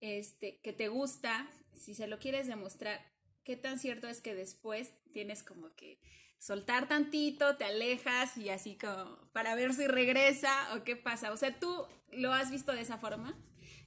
este, 0.00 0.60
que 0.60 0.72
te 0.72 0.88
gusta, 0.88 1.50
si 1.72 1.94
se 1.94 2.06
lo 2.06 2.18
quieres 2.18 2.46
demostrar, 2.46 3.00
qué 3.42 3.56
tan 3.56 3.78
cierto 3.78 4.08
es 4.08 4.20
que 4.20 4.34
después 4.34 4.92
tienes 5.12 5.42
como 5.42 5.74
que 5.74 6.00
soltar 6.38 6.88
tantito, 6.88 7.56
te 7.56 7.64
alejas 7.64 8.36
y 8.36 8.50
así 8.50 8.76
como 8.76 9.18
para 9.32 9.54
ver 9.54 9.74
si 9.74 9.86
regresa 9.86 10.74
o 10.74 10.84
qué 10.84 10.96
pasa. 10.96 11.32
O 11.32 11.36
sea, 11.36 11.58
tú 11.58 11.86
lo 12.12 12.32
has 12.32 12.50
visto 12.50 12.72
de 12.72 12.82
esa 12.82 12.98
forma. 12.98 13.34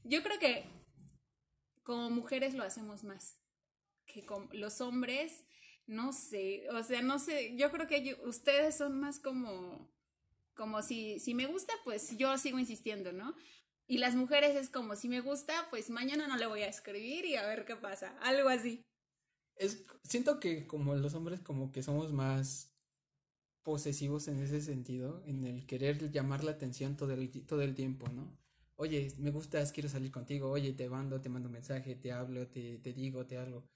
Yo 0.04 0.24
creo 0.24 0.40
que 0.40 0.64
como 1.88 2.10
mujeres 2.10 2.54
lo 2.54 2.66
hacemos 2.66 3.06
más 3.06 3.38
que 4.06 4.26
con 4.26 4.50
los 4.52 4.82
hombres, 4.82 5.46
no 5.86 6.12
sé, 6.12 6.70
o 6.72 6.84
sea, 6.84 7.02
no 7.02 7.18
sé, 7.18 7.56
yo 7.56 7.72
creo 7.72 7.88
que 7.88 8.20
ustedes 8.26 8.76
son 8.76 9.00
más 9.00 9.20
como 9.20 9.90
como 10.54 10.82
si, 10.82 11.18
si 11.20 11.34
me 11.34 11.46
gusta, 11.46 11.72
pues 11.86 12.18
yo 12.18 12.38
sigo 12.38 12.60
insistiendo, 12.60 13.14
¿no? 13.14 13.36
Y 13.88 14.00
las 14.00 14.16
mujeres 14.16 14.58
es 14.58 14.70
como, 14.70 14.98
si 14.98 15.08
me 15.08 15.22
gusta, 15.22 15.54
pues 15.70 15.90
mañana 15.90 16.28
no 16.28 16.36
le 16.36 16.48
voy 16.48 16.64
a 16.64 16.68
escribir 16.68 17.24
y 17.24 17.36
a 17.38 17.48
ver 17.48 17.64
qué 17.64 17.78
pasa, 17.78 18.18
algo 18.20 18.50
así. 18.50 18.82
Es, 19.56 19.86
siento 20.04 20.42
que 20.42 20.68
como 20.68 20.94
los 20.96 21.14
hombres 21.14 21.40
como 21.40 21.72
que 21.72 21.84
somos 21.84 22.12
más 22.12 22.76
posesivos 23.64 24.28
en 24.28 24.42
ese 24.42 24.60
sentido, 24.60 25.24
en 25.26 25.46
el 25.46 25.66
querer 25.66 26.12
llamar 26.12 26.44
la 26.44 26.52
atención 26.52 26.98
todo 26.98 27.14
el, 27.14 27.46
todo 27.46 27.62
el 27.62 27.76
tiempo, 27.76 28.10
¿no? 28.10 28.38
Oye, 28.80 29.12
me 29.18 29.32
gustas, 29.32 29.72
quiero 29.72 29.90
salir 29.90 30.12
contigo, 30.12 30.50
oye, 30.50 30.74
te 30.74 30.88
mando, 30.88 31.20
te 31.20 31.30
mando 31.30 31.48
un 31.48 31.54
mensaje, 31.54 31.96
te 31.96 32.12
hablo, 32.12 32.48
te, 32.48 32.78
te 32.78 32.94
digo, 32.94 33.26
te 33.26 33.38
hago. 33.38 33.68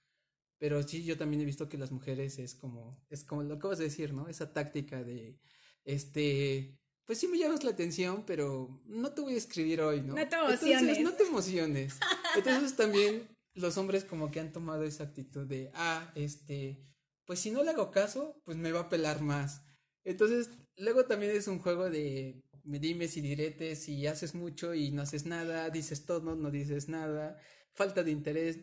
Pero 0.59 0.83
sí, 0.83 1.03
yo 1.03 1.17
también 1.17 1.41
he 1.41 1.45
visto 1.45 1.67
que 1.67 1.77
las 1.77 1.91
mujeres 1.91 2.37
es 2.37 2.53
como, 2.53 3.03
es 3.09 3.23
como 3.23 3.41
lo 3.41 3.57
que 3.57 3.67
vas 3.67 3.79
a 3.79 3.83
decir, 3.83 4.13
¿no? 4.13 4.27
Esa 4.27 4.53
táctica 4.53 5.03
de, 5.03 5.39
este, 5.85 6.77
pues 7.05 7.19
sí 7.19 7.27
me 7.27 7.39
llamas 7.39 7.63
la 7.63 7.71
atención, 7.71 8.23
pero 8.27 8.79
no 8.85 9.11
te 9.11 9.21
voy 9.21 9.33
a 9.33 9.37
escribir 9.37 9.81
hoy, 9.81 10.01
¿no? 10.01 10.13
No 10.13 10.27
te 10.27 10.35
emociones. 10.35 11.01
no 11.01 11.13
te 11.13 11.23
emociones. 11.23 11.97
Entonces 12.35 12.75
también 12.75 13.27
los 13.55 13.77
hombres 13.77 14.05
como 14.05 14.29
que 14.29 14.39
han 14.39 14.51
tomado 14.51 14.83
esa 14.83 15.05
actitud 15.05 15.47
de, 15.47 15.71
ah, 15.73 16.11
este, 16.15 16.85
pues 17.25 17.39
si 17.39 17.49
no 17.51 17.63
le 17.63 17.71
hago 17.71 17.91
caso, 17.91 18.39
pues 18.45 18.57
me 18.57 18.71
va 18.71 18.81
a 18.81 18.89
pelar 18.89 19.21
más. 19.21 19.63
Entonces, 20.03 20.49
luego 20.77 21.05
también 21.05 21.35
es 21.35 21.47
un 21.47 21.59
juego 21.59 21.89
de 21.89 22.41
me 22.63 22.79
dimes 22.79 23.17
y 23.17 23.21
diretes, 23.21 23.83
si 23.83 24.07
haces 24.07 24.35
mucho 24.35 24.73
y 24.73 24.91
no 24.91 25.01
haces 25.01 25.25
nada, 25.25 25.69
dices 25.69 26.05
todo, 26.05 26.35
no 26.35 26.51
dices 26.51 26.89
nada, 26.89 27.39
falta 27.73 28.03
de 28.03 28.11
interés, 28.11 28.59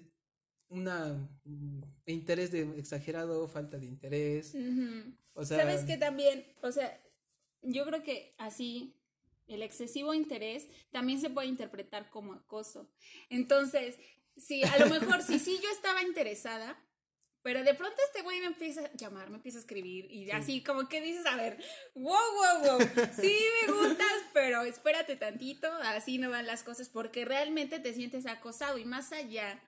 una 0.69 1.29
interés 2.07 2.51
de 2.51 2.79
exagerado, 2.79 3.49
falta 3.49 3.79
de 3.79 3.87
interés. 3.87 4.55
O 5.35 5.45
sea, 5.45 5.59
sabes 5.59 5.85
que 5.85 5.97
también, 5.97 6.45
o 6.63 6.73
sea, 6.73 7.01
yo 7.63 7.85
creo 7.87 8.03
que 8.03 8.35
así 8.39 8.95
el 9.47 9.63
excesivo 9.63 10.15
interés 10.15 10.69
también 10.91 11.21
se 11.21 11.31
puede 11.31 11.49
interpretar 11.49 12.11
como 12.11 12.35
acoso. 12.35 12.91
Entonces, 13.31 13.97
si 14.37 14.63
a 14.63 14.79
lo 14.79 14.91
mejor, 14.91 15.23
si 15.23 15.39
sí 15.39 15.59
yo 15.63 15.71
estaba 15.71 16.03
interesada, 16.03 16.79
pero 17.49 17.65
de 17.65 17.73
pronto 17.73 17.97
este 18.07 18.21
güey 18.21 18.41
me 18.41 18.47
empieza 18.49 18.83
a 18.83 18.93
llamar, 18.93 19.31
me 19.31 19.37
empieza 19.37 19.57
a 19.57 19.63
escribir 19.63 20.05
y 20.13 20.31
así 20.33 20.63
como 20.63 20.87
que 20.87 21.01
dices, 21.01 21.25
a 21.25 21.35
ver, 21.35 21.57
wow, 21.95 22.13
wow, 22.13 22.79
wow, 22.79 22.89
sí 23.19 23.35
me 23.63 23.73
gustas, 23.73 24.07
pero 24.35 24.65
espérate 24.65 25.17
tantito, 25.17 25.73
así 25.85 26.19
no 26.19 26.29
van 26.29 26.47
las 26.47 26.63
cosas 26.63 26.91
porque 26.91 27.25
realmente 27.25 27.81
te 27.81 27.95
sientes 27.95 28.27
acosado 28.27 28.77
y 28.77 28.85
más 28.85 29.13
allá 29.13 29.63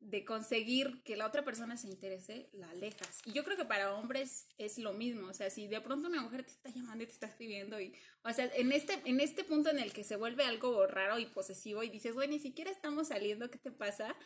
de 0.00 0.24
conseguir 0.24 1.02
que 1.02 1.14
la 1.14 1.26
otra 1.26 1.44
persona 1.44 1.76
se 1.76 1.88
interese, 1.88 2.48
la 2.54 2.70
alejas. 2.70 3.20
Y 3.26 3.32
yo 3.32 3.44
creo 3.44 3.58
que 3.58 3.66
para 3.66 3.92
hombres 3.92 4.46
es 4.56 4.78
lo 4.78 4.94
mismo, 4.94 5.28
o 5.28 5.34
sea, 5.34 5.50
si 5.50 5.66
de 5.66 5.82
pronto 5.82 6.08
una 6.08 6.22
mujer 6.22 6.42
te 6.42 6.52
está 6.52 6.70
llamando 6.70 7.04
y 7.04 7.06
te 7.06 7.12
está 7.12 7.26
escribiendo 7.26 7.78
y, 7.78 7.94
o 8.22 8.32
sea, 8.32 8.50
en 8.54 8.72
este, 8.72 8.98
en 9.04 9.20
este 9.20 9.44
punto 9.44 9.68
en 9.68 9.78
el 9.78 9.92
que 9.92 10.04
se 10.04 10.16
vuelve 10.16 10.44
algo 10.44 10.86
raro 10.86 11.18
y 11.18 11.26
posesivo 11.26 11.82
y 11.82 11.90
dices, 11.90 12.14
güey, 12.14 12.28
ni 12.28 12.38
siquiera 12.38 12.70
estamos 12.70 13.08
saliendo, 13.08 13.50
¿qué 13.50 13.58
te 13.58 13.72
pasa? 13.72 14.16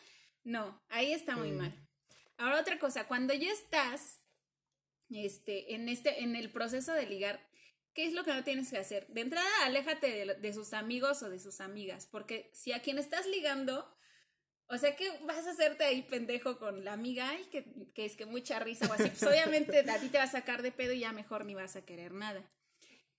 No, 0.45 0.81
ahí 0.87 1.11
está 1.11 1.35
muy 1.35 1.51
mal. 1.51 1.73
Ahora 2.41 2.59
otra 2.59 2.79
cosa, 2.79 3.07
cuando 3.07 3.35
ya 3.35 3.51
estás, 3.51 4.19
este, 5.11 5.75
en 5.75 5.89
este, 5.89 6.23
en 6.23 6.35
el 6.35 6.51
proceso 6.51 6.91
de 6.91 7.05
ligar, 7.05 7.39
¿qué 7.93 8.07
es 8.07 8.13
lo 8.13 8.23
que 8.23 8.33
no 8.33 8.43
tienes 8.43 8.71
que 8.71 8.79
hacer? 8.79 9.05
De 9.09 9.21
entrada, 9.21 9.47
aléjate 9.63 10.25
de, 10.25 10.53
sus 10.53 10.73
amigos 10.73 11.21
o 11.21 11.29
de 11.29 11.39
sus 11.39 11.61
amigas, 11.61 12.07
porque 12.07 12.49
si 12.53 12.73
a 12.73 12.81
quien 12.81 12.97
estás 12.97 13.27
ligando 13.27 13.87
o 14.65 14.77
sea 14.77 14.95
que 14.95 15.11
vas 15.25 15.45
a 15.45 15.51
hacerte 15.51 15.83
ahí 15.83 16.01
pendejo 16.01 16.57
con 16.57 16.85
la 16.85 16.93
amiga, 16.93 17.29
ay, 17.29 17.43
que, 17.51 17.65
que 17.93 18.05
es 18.05 18.15
que 18.15 18.25
mucha 18.25 18.57
risa 18.57 18.87
o 18.89 18.93
así. 18.93 19.09
Pues 19.09 19.23
obviamente 19.23 19.79
a 19.79 19.99
ti 19.99 20.07
te 20.07 20.17
va 20.17 20.23
a 20.23 20.31
sacar 20.31 20.61
de 20.61 20.71
pedo 20.71 20.93
y 20.93 20.99
ya 20.99 21.11
mejor 21.11 21.43
ni 21.43 21.55
vas 21.55 21.75
a 21.75 21.85
querer 21.85 22.13
nada. 22.13 22.49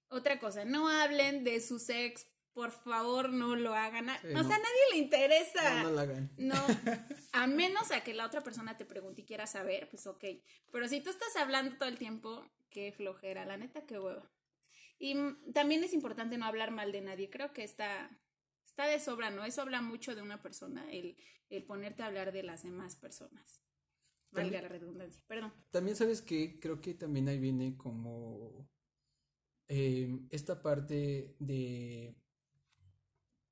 Otra 0.09 0.41
cosa, 0.41 0.65
no 0.65 0.89
hablen 0.89 1.45
de 1.45 1.61
sus 1.61 1.91
ex 1.91 2.27
por 2.55 2.71
favor 2.71 3.31
no 3.31 3.57
lo 3.57 3.75
hagan. 3.75 4.09
o 4.09 4.13
sea, 4.13 4.41
a 4.41 4.43
nadie 4.43 4.83
le 4.93 4.99
interesa. 4.99 5.83
No, 5.83 5.91
no 5.91 5.91
lo 5.91 6.01
hagan. 6.01 6.31
No, 6.37 6.55
a 7.33 7.47
menos 7.47 7.91
a 7.91 8.03
que 8.03 8.15
la 8.15 8.27
otra 8.27 8.43
persona 8.43 8.77
te 8.77 8.85
pregunte 8.85 9.23
y 9.23 9.25
quiera 9.25 9.47
saber, 9.47 9.89
pues 9.91 10.07
ok. 10.07 10.25
Pero 10.71 10.89
si 10.89 11.01
tú 11.01 11.11
estás 11.11 11.35
hablando 11.37 11.77
todo 11.77 11.89
el 11.89 11.99
tiempo, 11.99 12.45
qué 12.71 12.93
flojera, 12.93 13.45
la 13.45 13.57
neta, 13.57 13.85
qué 13.87 13.99
huevo. 13.99 14.29
Y 14.99 15.17
también 15.53 15.83
es 15.83 15.95
importante 15.95 16.39
no 16.39 16.47
hablar 16.47 16.71
mal 16.71 16.93
de 16.93 17.01
nadie. 17.01 17.31
Creo 17.31 17.53
que 17.53 17.65
está, 17.65 18.11
está 18.67 18.87
de 18.87 19.01
sobra, 19.01 19.31
¿no? 19.31 19.45
Eso 19.45 19.63
habla 19.63 19.83
mucho 19.83 20.15
de 20.15 20.23
una 20.23 20.43
persona, 20.43 20.91
el, 20.93 21.17
el 21.49 21.65
ponerte 21.65 22.03
a 22.03 22.07
hablar 22.07 22.33
de 22.33 22.43
las 22.43 22.63
demás 22.63 22.97
personas. 22.97 23.63
Valga 24.31 24.63
la 24.63 24.69
redundancia, 24.69 25.23
perdón. 25.27 25.53
También 25.71 25.97
sabes 25.97 26.23
que 26.23 26.59
creo 26.59 26.81
que 26.81 26.95
también 26.95 27.29
ahí 27.29 27.39
viene 27.39 27.77
como 27.77 28.71
eh, 29.69 30.21
esta 30.31 30.63
parte 30.63 31.35
de... 31.39 32.17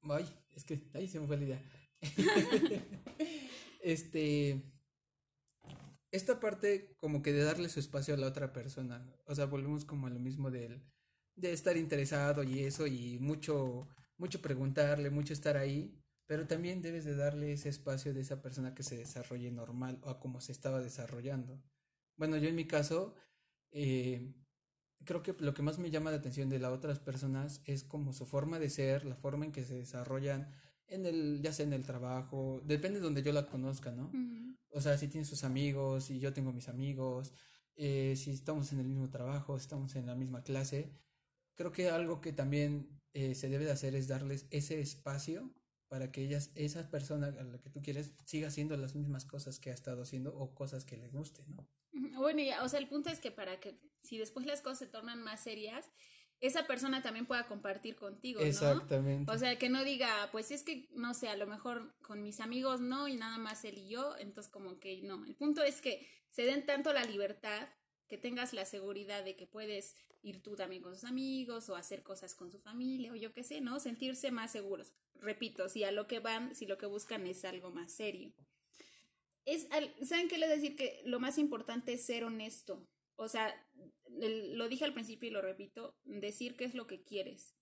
Ay, 0.02 0.28
es 0.56 0.64
que 0.64 0.82
ahí 0.94 1.08
se 1.08 1.20
me 1.20 1.26
fue 1.26 1.36
la 1.36 1.44
idea. 1.44 1.62
este... 3.82 4.62
Esta 6.12 6.40
parte 6.40 6.96
como 6.98 7.22
que 7.22 7.32
de 7.32 7.44
darle 7.44 7.68
su 7.68 7.78
espacio 7.78 8.14
a 8.14 8.16
la 8.16 8.26
otra 8.26 8.52
persona. 8.52 9.06
O 9.26 9.34
sea, 9.34 9.46
volvemos 9.46 9.84
como 9.84 10.08
a 10.08 10.10
lo 10.10 10.18
mismo 10.18 10.50
de, 10.50 10.82
de 11.36 11.52
estar 11.52 11.76
interesado 11.76 12.42
y 12.42 12.64
eso 12.64 12.88
y 12.88 13.18
mucho, 13.20 13.88
mucho 14.16 14.42
preguntarle, 14.42 15.10
mucho 15.10 15.32
estar 15.32 15.56
ahí 15.56 16.00
pero 16.30 16.46
también 16.46 16.80
debes 16.80 17.04
de 17.04 17.16
darle 17.16 17.52
ese 17.54 17.68
espacio 17.68 18.14
de 18.14 18.20
esa 18.20 18.40
persona 18.40 18.72
que 18.72 18.84
se 18.84 18.96
desarrolle 18.96 19.50
normal 19.50 19.98
o 20.04 20.10
a 20.10 20.20
como 20.20 20.40
se 20.40 20.52
estaba 20.52 20.80
desarrollando. 20.80 21.60
Bueno, 22.16 22.36
yo 22.36 22.48
en 22.48 22.54
mi 22.54 22.68
caso, 22.68 23.16
eh, 23.72 24.32
creo 25.04 25.22
que 25.22 25.34
lo 25.38 25.54
que 25.54 25.62
más 25.62 25.78
me 25.78 25.90
llama 25.90 26.10
la 26.10 26.18
atención 26.18 26.48
de 26.48 26.58
las 26.58 26.72
otras 26.72 26.98
personas 26.98 27.62
es 27.64 27.84
como 27.84 28.12
su 28.12 28.26
forma 28.26 28.58
de 28.58 28.70
ser, 28.70 29.04
la 29.04 29.16
forma 29.16 29.44
en 29.44 29.52
que 29.52 29.64
se 29.64 29.74
desarrollan 29.74 30.50
en 30.88 31.06
el, 31.06 31.40
ya 31.42 31.52
sea 31.52 31.66
en 31.66 31.72
el 31.72 31.84
trabajo, 31.84 32.60
depende 32.64 32.98
de 32.98 33.04
donde 33.04 33.22
yo 33.22 33.32
la 33.32 33.46
conozca, 33.46 33.92
¿no? 33.92 34.10
O 34.72 34.80
sea, 34.80 34.98
si 34.98 35.08
tiene 35.08 35.24
sus 35.24 35.44
amigos, 35.44 36.04
si 36.04 36.18
yo 36.18 36.32
tengo 36.32 36.52
mis 36.52 36.68
amigos, 36.68 37.32
eh, 37.76 38.14
si 38.16 38.32
estamos 38.32 38.72
en 38.72 38.80
el 38.80 38.86
mismo 38.86 39.08
trabajo, 39.08 39.58
si 39.58 39.62
estamos 39.62 39.94
en 39.96 40.06
la 40.06 40.14
misma 40.14 40.42
clase, 40.42 40.92
creo 41.54 41.72
que 41.72 41.90
algo 41.90 42.20
que 42.20 42.32
también 42.32 43.00
eh, 43.12 43.34
se 43.34 43.48
debe 43.48 43.64
de 43.64 43.72
hacer 43.72 43.94
es 43.94 44.08
darles 44.08 44.46
ese 44.50 44.80
espacio 44.80 45.52
para 45.90 46.12
que 46.12 46.22
ellas, 46.22 46.52
esa 46.54 46.88
persona 46.88 47.26
a 47.26 47.42
la 47.42 47.58
que 47.60 47.68
tú 47.68 47.82
quieres 47.82 48.12
siga 48.24 48.46
haciendo 48.46 48.76
las 48.76 48.94
mismas 48.94 49.24
cosas 49.24 49.58
que 49.58 49.72
ha 49.72 49.74
estado 49.74 50.02
haciendo 50.02 50.32
o 50.38 50.54
cosas 50.54 50.84
que 50.84 50.96
le 50.96 51.08
guste, 51.08 51.42
¿no? 51.48 51.68
Bueno, 52.16 52.40
o 52.62 52.68
sea, 52.68 52.78
el 52.78 52.88
punto 52.88 53.10
es 53.10 53.18
que 53.18 53.32
para 53.32 53.58
que 53.58 53.76
si 54.00 54.16
después 54.16 54.46
las 54.46 54.60
cosas 54.60 54.78
se 54.78 54.86
tornan 54.86 55.20
más 55.20 55.42
serias, 55.42 55.90
esa 56.38 56.68
persona 56.68 57.02
también 57.02 57.26
pueda 57.26 57.48
compartir 57.48 57.96
contigo, 57.96 58.40
¿no? 58.40 58.46
Exactamente. 58.46 59.32
O 59.32 59.36
sea, 59.36 59.58
que 59.58 59.68
no 59.68 59.82
diga, 59.82 60.28
pues 60.30 60.52
es 60.52 60.62
que, 60.62 60.88
no 60.92 61.12
sé, 61.12 61.28
a 61.28 61.36
lo 61.36 61.48
mejor 61.48 61.92
con 62.02 62.22
mis 62.22 62.38
amigos 62.38 62.80
no 62.80 63.08
y 63.08 63.16
nada 63.16 63.38
más 63.38 63.64
él 63.64 63.78
y 63.78 63.88
yo, 63.88 64.16
entonces 64.16 64.50
como 64.50 64.78
que 64.78 65.02
no. 65.02 65.26
El 65.26 65.34
punto 65.34 65.64
es 65.64 65.80
que 65.80 66.06
se 66.28 66.42
den 66.42 66.64
tanto 66.64 66.92
la 66.92 67.04
libertad 67.04 67.68
que 68.10 68.18
tengas 68.18 68.52
la 68.52 68.66
seguridad 68.66 69.24
de 69.24 69.36
que 69.36 69.46
puedes 69.46 69.94
ir 70.20 70.42
tú 70.42 70.56
también 70.56 70.82
con 70.82 70.94
sus 70.94 71.04
amigos 71.04 71.68
o 71.68 71.76
hacer 71.76 72.02
cosas 72.02 72.34
con 72.34 72.50
su 72.50 72.58
familia 72.58 73.12
o 73.12 73.14
yo 73.14 73.32
qué 73.32 73.44
sé, 73.44 73.60
¿no? 73.60 73.78
Sentirse 73.78 74.32
más 74.32 74.50
seguros. 74.50 74.92
Repito, 75.14 75.68
si 75.68 75.84
a 75.84 75.92
lo 75.92 76.08
que 76.08 76.18
van, 76.18 76.54
si 76.56 76.66
lo 76.66 76.76
que 76.76 76.86
buscan 76.86 77.24
es 77.28 77.44
algo 77.44 77.70
más 77.70 77.92
serio. 77.92 78.34
Es, 79.44 79.68
¿Saben 80.02 80.28
qué 80.28 80.38
les 80.38 80.50
decir? 80.50 80.74
Que 80.74 81.00
lo 81.04 81.20
más 81.20 81.38
importante 81.38 81.92
es 81.92 82.04
ser 82.04 82.24
honesto. 82.24 82.84
O 83.14 83.28
sea, 83.28 83.54
lo 84.08 84.68
dije 84.68 84.84
al 84.84 84.92
principio 84.92 85.28
y 85.28 85.32
lo 85.32 85.40
repito, 85.40 85.96
decir 86.02 86.56
qué 86.56 86.64
es 86.64 86.74
lo 86.74 86.88
que 86.88 87.04
quieres. 87.04 87.54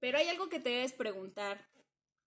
Pero 0.00 0.16
hay 0.16 0.28
algo 0.28 0.48
que 0.48 0.60
te 0.60 0.70
debes 0.70 0.94
preguntar, 0.94 1.68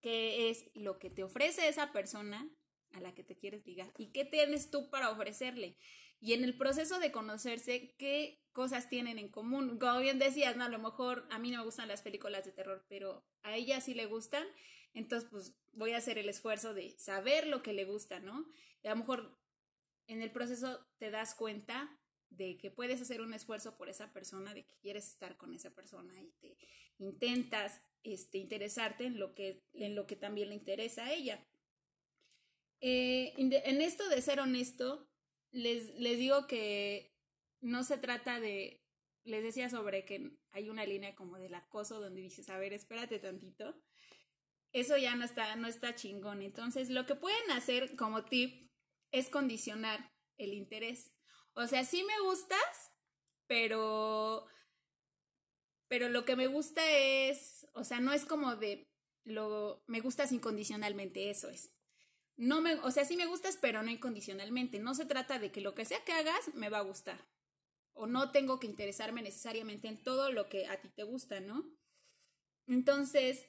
qué 0.01 0.51
es 0.51 0.69
lo 0.75 0.99
que 0.99 1.09
te 1.09 1.23
ofrece 1.23 1.67
esa 1.67 1.91
persona 1.91 2.49
a 2.93 3.01
la 3.01 3.13
que 3.13 3.23
te 3.23 3.35
quieres 3.35 3.65
ligar 3.65 3.91
y 3.97 4.07
qué 4.07 4.25
tienes 4.25 4.71
tú 4.71 4.89
para 4.89 5.09
ofrecerle. 5.09 5.77
Y 6.19 6.33
en 6.33 6.43
el 6.43 6.55
proceso 6.55 6.99
de 6.99 7.11
conocerse, 7.11 7.95
¿qué 7.97 8.43
cosas 8.51 8.89
tienen 8.89 9.17
en 9.17 9.29
común? 9.29 9.79
Como 9.79 9.99
bien 9.99 10.19
decías, 10.19 10.55
no, 10.55 10.65
a 10.65 10.69
lo 10.69 10.77
mejor 10.77 11.27
a 11.31 11.39
mí 11.39 11.49
no 11.49 11.59
me 11.59 11.65
gustan 11.65 11.87
las 11.87 12.03
películas 12.03 12.45
de 12.45 12.51
terror, 12.51 12.85
pero 12.87 13.25
a 13.41 13.55
ella 13.55 13.81
sí 13.81 13.95
le 13.95 14.05
gustan, 14.05 14.45
entonces 14.93 15.29
pues 15.31 15.55
voy 15.71 15.93
a 15.93 15.97
hacer 15.97 16.17
el 16.17 16.29
esfuerzo 16.29 16.73
de 16.73 16.97
saber 16.99 17.47
lo 17.47 17.63
que 17.63 17.73
le 17.73 17.85
gusta, 17.85 18.19
¿no? 18.19 18.45
Y 18.83 18.87
a 18.87 18.91
lo 18.91 18.97
mejor 18.97 19.39
en 20.07 20.21
el 20.21 20.31
proceso 20.31 20.85
te 20.97 21.09
das 21.09 21.33
cuenta 21.33 21.97
de 22.29 22.57
que 22.57 22.71
puedes 22.71 23.01
hacer 23.01 23.21
un 23.21 23.33
esfuerzo 23.33 23.77
por 23.77 23.89
esa 23.89 24.13
persona, 24.13 24.53
de 24.53 24.65
que 24.65 24.75
quieres 24.81 25.07
estar 25.07 25.37
con 25.37 25.53
esa 25.53 25.71
persona 25.71 26.13
y 26.21 26.31
te 26.39 26.57
intentas 26.97 27.81
este, 28.03 28.37
interesarte 28.37 29.05
en 29.05 29.19
lo, 29.19 29.33
que, 29.33 29.63
en 29.73 29.95
lo 29.95 30.07
que 30.07 30.15
también 30.15 30.49
le 30.49 30.55
interesa 30.55 31.05
a 31.05 31.13
ella. 31.13 31.45
Eh, 32.81 33.33
en 33.37 33.81
esto 33.81 34.09
de 34.09 34.21
ser 34.21 34.39
honesto, 34.39 35.07
les, 35.51 35.93
les 35.99 36.17
digo 36.17 36.47
que 36.47 37.13
no 37.61 37.83
se 37.83 37.97
trata 37.97 38.39
de, 38.39 38.83
les 39.23 39.43
decía 39.43 39.69
sobre 39.69 40.03
que 40.03 40.31
hay 40.51 40.69
una 40.69 40.85
línea 40.85 41.15
como 41.15 41.37
del 41.37 41.53
acoso 41.53 41.99
donde 41.99 42.21
dices, 42.21 42.49
a 42.49 42.57
ver, 42.57 42.73
espérate 42.73 43.19
tantito. 43.19 43.75
Eso 44.73 44.97
ya 44.97 45.15
no 45.15 45.25
está, 45.25 45.55
no 45.55 45.67
está 45.67 45.95
chingón. 45.95 46.41
Entonces, 46.41 46.89
lo 46.89 47.05
que 47.05 47.15
pueden 47.15 47.51
hacer 47.51 47.95
como 47.95 48.23
tip 48.25 48.71
es 49.11 49.29
condicionar 49.29 50.11
el 50.37 50.53
interés. 50.53 51.11
O 51.53 51.67
sea, 51.67 51.83
sí 51.83 52.03
me 52.03 52.19
gustas, 52.21 52.91
pero, 53.47 54.47
pero 55.87 56.09
lo 56.09 56.23
que 56.25 56.37
me 56.37 56.47
gusta 56.47 56.81
es, 56.89 57.67
o 57.73 57.83
sea, 57.83 57.99
no 57.99 58.13
es 58.13 58.25
como 58.25 58.55
de 58.55 58.87
lo, 59.25 59.83
me 59.87 59.99
gustas 59.99 60.31
incondicionalmente, 60.31 61.29
eso 61.29 61.49
es 61.49 61.80
no 62.41 62.59
me, 62.59 62.73
o 62.73 62.89
sea, 62.89 63.05
sí 63.05 63.17
me 63.17 63.27
gustas, 63.27 63.55
pero 63.61 63.83
no 63.83 63.91
incondicionalmente. 63.91 64.79
No 64.79 64.95
se 64.95 65.05
trata 65.05 65.37
de 65.37 65.51
que 65.51 65.61
lo 65.61 65.75
que 65.75 65.85
sea 65.85 66.03
que 66.03 66.11
hagas 66.11 66.55
me 66.55 66.69
va 66.69 66.79
a 66.79 66.83
gustar. 66.83 67.23
O 67.93 68.07
no 68.07 68.31
tengo 68.31 68.59
que 68.59 68.65
interesarme 68.65 69.21
necesariamente 69.21 69.87
en 69.87 70.01
todo 70.01 70.31
lo 70.31 70.49
que 70.49 70.65
a 70.65 70.79
ti 70.79 70.89
te 70.89 71.03
gusta, 71.03 71.39
¿no? 71.39 71.63
Entonces, 72.65 73.45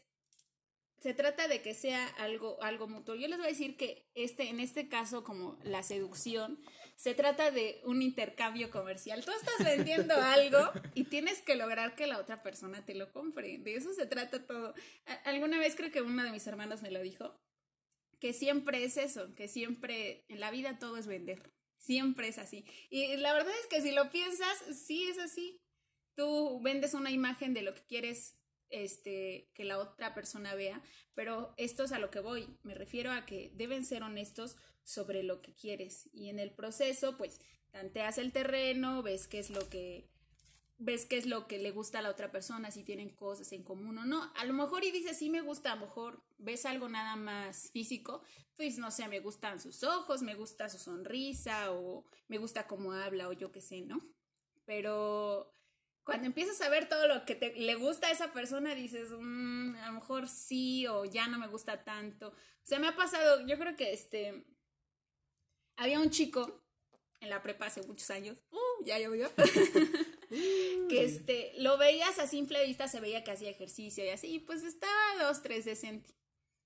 se 1.00 1.14
trata 1.14 1.48
de 1.48 1.62
que 1.62 1.72
sea 1.72 2.06
algo, 2.18 2.62
algo 2.62 2.86
mutuo. 2.86 3.14
Yo 3.14 3.28
les 3.28 3.38
voy 3.38 3.46
a 3.46 3.50
decir 3.50 3.78
que 3.78 4.10
este, 4.14 4.50
en 4.50 4.60
este 4.60 4.90
caso, 4.90 5.24
como 5.24 5.58
la 5.64 5.82
seducción, 5.82 6.62
se 6.96 7.14
trata 7.14 7.50
de 7.50 7.80
un 7.84 8.02
intercambio 8.02 8.70
comercial. 8.70 9.24
Tú 9.24 9.30
estás 9.30 9.64
vendiendo 9.64 10.14
algo 10.20 10.70
y 10.94 11.04
tienes 11.04 11.40
que 11.40 11.56
lograr 11.56 11.96
que 11.96 12.06
la 12.06 12.18
otra 12.18 12.42
persona 12.42 12.84
te 12.84 12.94
lo 12.94 13.10
compre. 13.10 13.56
De 13.56 13.74
eso 13.74 13.94
se 13.94 14.04
trata 14.04 14.46
todo. 14.46 14.74
Alguna 15.24 15.58
vez 15.58 15.76
creo 15.76 15.90
que 15.90 16.02
uno 16.02 16.22
de 16.24 16.30
mis 16.30 16.46
hermanos 16.46 16.82
me 16.82 16.90
lo 16.90 17.00
dijo 17.00 17.32
que 18.22 18.32
siempre 18.32 18.84
es 18.84 18.98
eso, 18.98 19.34
que 19.34 19.48
siempre 19.48 20.24
en 20.28 20.38
la 20.38 20.52
vida 20.52 20.78
todo 20.78 20.96
es 20.96 21.08
vender, 21.08 21.42
siempre 21.76 22.28
es 22.28 22.38
así. 22.38 22.64
Y 22.88 23.16
la 23.16 23.34
verdad 23.34 23.52
es 23.60 23.66
que 23.66 23.82
si 23.82 23.90
lo 23.90 24.12
piensas, 24.12 24.62
sí 24.86 25.08
es 25.08 25.18
así. 25.18 25.60
Tú 26.14 26.60
vendes 26.62 26.94
una 26.94 27.10
imagen 27.10 27.52
de 27.52 27.62
lo 27.62 27.74
que 27.74 27.82
quieres 27.82 28.36
este, 28.68 29.50
que 29.54 29.64
la 29.64 29.80
otra 29.80 30.14
persona 30.14 30.54
vea, 30.54 30.80
pero 31.16 31.52
esto 31.56 31.82
es 31.82 31.90
a 31.90 31.98
lo 31.98 32.12
que 32.12 32.20
voy. 32.20 32.46
Me 32.62 32.74
refiero 32.74 33.10
a 33.10 33.26
que 33.26 33.50
deben 33.56 33.84
ser 33.84 34.04
honestos 34.04 34.54
sobre 34.84 35.24
lo 35.24 35.42
que 35.42 35.56
quieres 35.56 36.08
y 36.12 36.28
en 36.28 36.38
el 36.38 36.54
proceso, 36.54 37.16
pues, 37.16 37.40
tanteas 37.72 38.18
el 38.18 38.30
terreno, 38.30 39.02
ves 39.02 39.26
qué 39.26 39.40
es 39.40 39.50
lo 39.50 39.68
que 39.68 40.11
ves 40.84 41.06
qué 41.06 41.16
es 41.16 41.26
lo 41.26 41.46
que 41.46 41.58
le 41.58 41.70
gusta 41.70 42.00
a 42.00 42.02
la 42.02 42.10
otra 42.10 42.30
persona, 42.32 42.70
si 42.70 42.82
tienen 42.82 43.10
cosas 43.10 43.52
en 43.52 43.62
común 43.62 43.98
o 43.98 44.04
no. 44.04 44.32
A 44.36 44.44
lo 44.44 44.52
mejor 44.52 44.84
y 44.84 44.90
dices, 44.90 45.16
sí 45.16 45.30
me 45.30 45.40
gusta, 45.40 45.72
a 45.72 45.76
lo 45.76 45.82
mejor 45.82 46.22
ves 46.38 46.66
algo 46.66 46.88
nada 46.88 47.16
más 47.16 47.70
físico, 47.70 48.22
pues 48.56 48.78
no 48.78 48.90
sé, 48.90 49.06
me 49.08 49.20
gustan 49.20 49.60
sus 49.60 49.84
ojos, 49.84 50.22
me 50.22 50.34
gusta 50.34 50.68
su 50.68 50.78
sonrisa 50.78 51.72
o 51.72 52.04
me 52.28 52.38
gusta 52.38 52.66
cómo 52.66 52.92
habla 52.92 53.28
o 53.28 53.32
yo 53.32 53.52
qué 53.52 53.60
sé, 53.60 53.82
¿no? 53.82 54.02
Pero 54.64 55.54
cuando 56.04 56.26
empiezas 56.26 56.60
a 56.60 56.68
ver 56.68 56.88
todo 56.88 57.06
lo 57.06 57.24
que 57.24 57.36
te, 57.36 57.54
le 57.54 57.74
gusta 57.76 58.08
a 58.08 58.12
esa 58.12 58.32
persona, 58.32 58.74
dices, 58.74 59.10
mm, 59.16 59.76
a 59.76 59.86
lo 59.86 59.92
mejor 59.92 60.28
sí 60.28 60.86
o 60.88 61.04
ya 61.04 61.28
no 61.28 61.38
me 61.38 61.46
gusta 61.46 61.84
tanto. 61.84 62.28
O 62.28 62.66
sea, 62.66 62.78
me 62.80 62.88
ha 62.88 62.96
pasado, 62.96 63.46
yo 63.46 63.56
creo 63.58 63.76
que 63.76 63.92
este, 63.92 64.44
había 65.76 66.00
un 66.00 66.10
chico 66.10 66.64
en 67.20 67.30
la 67.30 67.40
prepa 67.40 67.66
hace 67.66 67.82
muchos 67.82 68.10
años, 68.10 68.36
uh, 68.50 68.84
ya 68.84 68.98
llovió, 68.98 69.30
que 70.88 71.04
este, 71.04 71.52
lo 71.58 71.78
veías 71.78 72.18
a 72.18 72.26
simple 72.26 72.64
vista, 72.66 72.88
se 72.88 73.00
veía 73.00 73.24
que 73.24 73.32
hacía 73.32 73.50
ejercicio 73.50 74.04
y 74.04 74.08
así, 74.08 74.38
pues 74.40 74.62
estaba 74.62 74.92
dos, 75.20 75.42
tres 75.42 75.64
decente. 75.64 76.14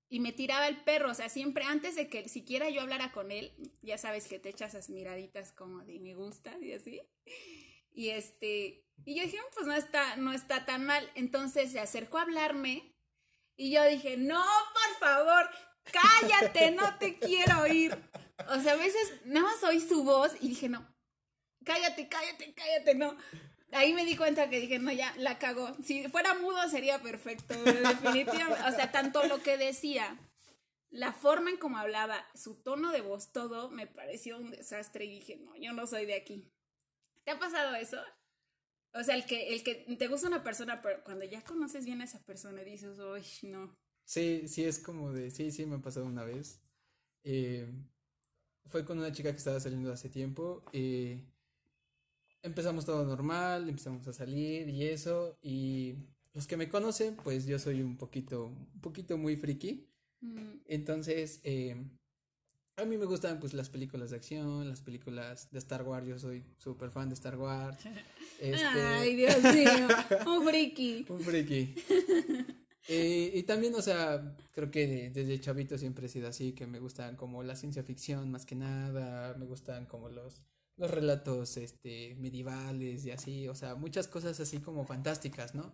Y 0.09 0.21
me 0.21 0.31
tiraba 0.31 0.67
el 0.67 0.81
perro, 0.83 1.11
o 1.11 1.13
sea, 1.13 1.27
siempre 1.27 1.65
antes 1.65 1.95
de 1.95 2.07
que 2.09 2.29
siquiera 2.29 2.69
yo 2.69 2.81
hablara 2.81 3.11
con 3.11 3.31
él, 3.31 3.51
ya 3.81 3.97
sabes 3.97 4.27
que 4.27 4.39
te 4.39 4.49
echas 4.49 4.73
esas 4.73 4.89
miraditas 4.89 5.51
como 5.51 5.83
de 5.83 5.99
me 5.99 6.15
gusta 6.15 6.57
y 6.61 6.71
así. 6.71 7.01
Y 7.91 8.09
este, 8.09 8.85
y 9.05 9.15
yo 9.15 9.23
dije, 9.23 9.37
pues 9.53 9.67
no 9.67 9.73
está, 9.73 10.15
no 10.15 10.31
está 10.31 10.65
tan 10.65 10.85
mal. 10.85 11.09
Entonces 11.15 11.71
se 11.71 11.79
acercó 11.79 12.19
a 12.19 12.23
hablarme 12.23 12.93
y 13.57 13.71
yo 13.71 13.83
dije, 13.85 14.17
no, 14.17 14.43
por 14.73 14.99
favor, 14.99 15.49
cállate, 15.91 16.71
no 16.71 16.97
te 16.99 17.17
quiero 17.19 17.61
oír. 17.61 17.97
O 18.49 18.61
sea, 18.61 18.73
a 18.73 18.77
veces 18.77 19.25
nada 19.25 19.47
más 19.47 19.63
oí 19.63 19.81
su 19.81 20.03
voz 20.03 20.33
y 20.39 20.49
dije, 20.49 20.69
no, 20.69 20.87
cállate, 21.65 22.07
cállate, 22.07 22.53
cállate, 22.53 22.95
no. 22.95 23.17
Ahí 23.71 23.93
me 23.93 24.05
di 24.05 24.15
cuenta 24.15 24.49
que 24.49 24.59
dije, 24.59 24.79
no, 24.79 24.91
ya, 24.91 25.13
la 25.17 25.37
cagó. 25.39 25.75
Si 25.83 26.07
fuera 26.09 26.33
mudo 26.35 26.67
sería 26.69 27.01
perfecto, 27.01 27.53
definitivamente. 27.63 28.63
O 28.67 28.71
sea, 28.71 28.91
tanto 28.91 29.25
lo 29.27 29.41
que 29.41 29.57
decía, 29.57 30.19
la 30.89 31.13
forma 31.13 31.49
en 31.49 31.57
cómo 31.57 31.77
hablaba, 31.77 32.25
su 32.33 32.61
tono 32.61 32.91
de 32.91 33.01
voz, 33.01 33.31
todo, 33.31 33.69
me 33.69 33.87
pareció 33.87 34.37
un 34.37 34.51
desastre 34.51 35.05
y 35.05 35.19
dije, 35.19 35.37
no, 35.37 35.55
yo 35.57 35.73
no 35.73 35.87
soy 35.87 36.05
de 36.05 36.15
aquí. 36.15 36.51
¿Te 37.23 37.31
ha 37.31 37.39
pasado 37.39 37.75
eso? 37.75 37.97
O 38.93 39.03
sea, 39.03 39.15
el 39.15 39.25
que, 39.25 39.53
el 39.53 39.63
que 39.63 39.75
te 39.97 40.07
gusta 40.07 40.27
una 40.27 40.43
persona, 40.43 40.81
pero 40.81 41.03
cuando 41.03 41.25
ya 41.25 41.43
conoces 41.43 41.85
bien 41.85 42.01
a 42.01 42.05
esa 42.05 42.23
persona 42.23 42.63
dices, 42.63 42.97
uy, 42.99 43.23
no. 43.49 43.77
Sí, 44.05 44.47
sí, 44.47 44.63
es 44.63 44.79
como 44.79 45.11
de, 45.11 45.29
sí, 45.29 45.51
sí, 45.51 45.65
me 45.65 45.75
ha 45.75 45.81
pasado 45.81 46.05
una 46.05 46.23
vez. 46.23 46.61
Eh, 47.23 47.67
fue 48.65 48.85
con 48.85 48.97
una 48.97 49.11
chica 49.11 49.31
que 49.31 49.37
estaba 49.37 49.59
saliendo 49.59 49.91
hace 49.91 50.09
tiempo. 50.09 50.63
Eh, 50.71 51.25
empezamos 52.47 52.85
todo 52.85 53.05
normal, 53.05 53.69
empezamos 53.69 54.07
a 54.07 54.13
salir 54.13 54.69
y 54.69 54.85
eso. 54.85 55.37
Y 55.41 55.95
los 56.33 56.47
que 56.47 56.57
me 56.57 56.69
conocen, 56.69 57.15
pues 57.23 57.45
yo 57.45 57.59
soy 57.59 57.81
un 57.81 57.97
poquito, 57.97 58.47
un 58.47 58.81
poquito 58.81 59.17
muy 59.17 59.35
friki. 59.35 59.87
Mm. 60.21 60.61
Entonces, 60.65 61.39
eh, 61.43 61.75
a 62.77 62.85
mí 62.85 62.97
me 62.97 63.05
gustan 63.05 63.39
pues 63.39 63.53
las 63.53 63.69
películas 63.69 64.11
de 64.11 64.17
acción, 64.17 64.69
las 64.69 64.81
películas 64.81 65.49
de 65.51 65.59
Star 65.59 65.83
Wars. 65.83 66.07
Yo 66.07 66.19
soy 66.19 66.43
súper 66.57 66.91
fan 66.91 67.09
de 67.09 67.15
Star 67.15 67.37
Wars. 67.37 67.79
Este... 68.39 68.63
Ay, 68.63 69.15
Dios 69.15 69.41
mío, 69.41 69.87
un 70.27 70.47
friki. 70.47 71.05
un 71.09 71.21
friki. 71.21 71.75
Eh, 72.89 73.31
y 73.33 73.43
también, 73.43 73.75
o 73.75 73.81
sea, 73.81 74.33
creo 74.53 74.71
que 74.71 75.09
desde 75.09 75.41
chavito 75.41 75.77
siempre 75.77 76.05
he 76.05 76.09
sido 76.09 76.29
así, 76.29 76.53
que 76.53 76.65
me 76.65 76.79
gustan 76.79 77.17
como 77.17 77.43
la 77.43 77.57
ciencia 77.57 77.83
ficción 77.83 78.31
más 78.31 78.45
que 78.45 78.55
nada, 78.55 79.35
me 79.37 79.45
gustan 79.45 79.87
como 79.87 80.07
los, 80.07 80.41
los 80.77 80.91
relatos 80.91 81.57
este, 81.57 82.15
medievales 82.15 83.05
y 83.05 83.11
así, 83.11 83.47
o 83.47 83.55
sea, 83.55 83.75
muchas 83.75 84.07
cosas 84.07 84.39
así 84.39 84.59
como 84.59 84.85
fantásticas, 84.85 85.55
¿no? 85.55 85.73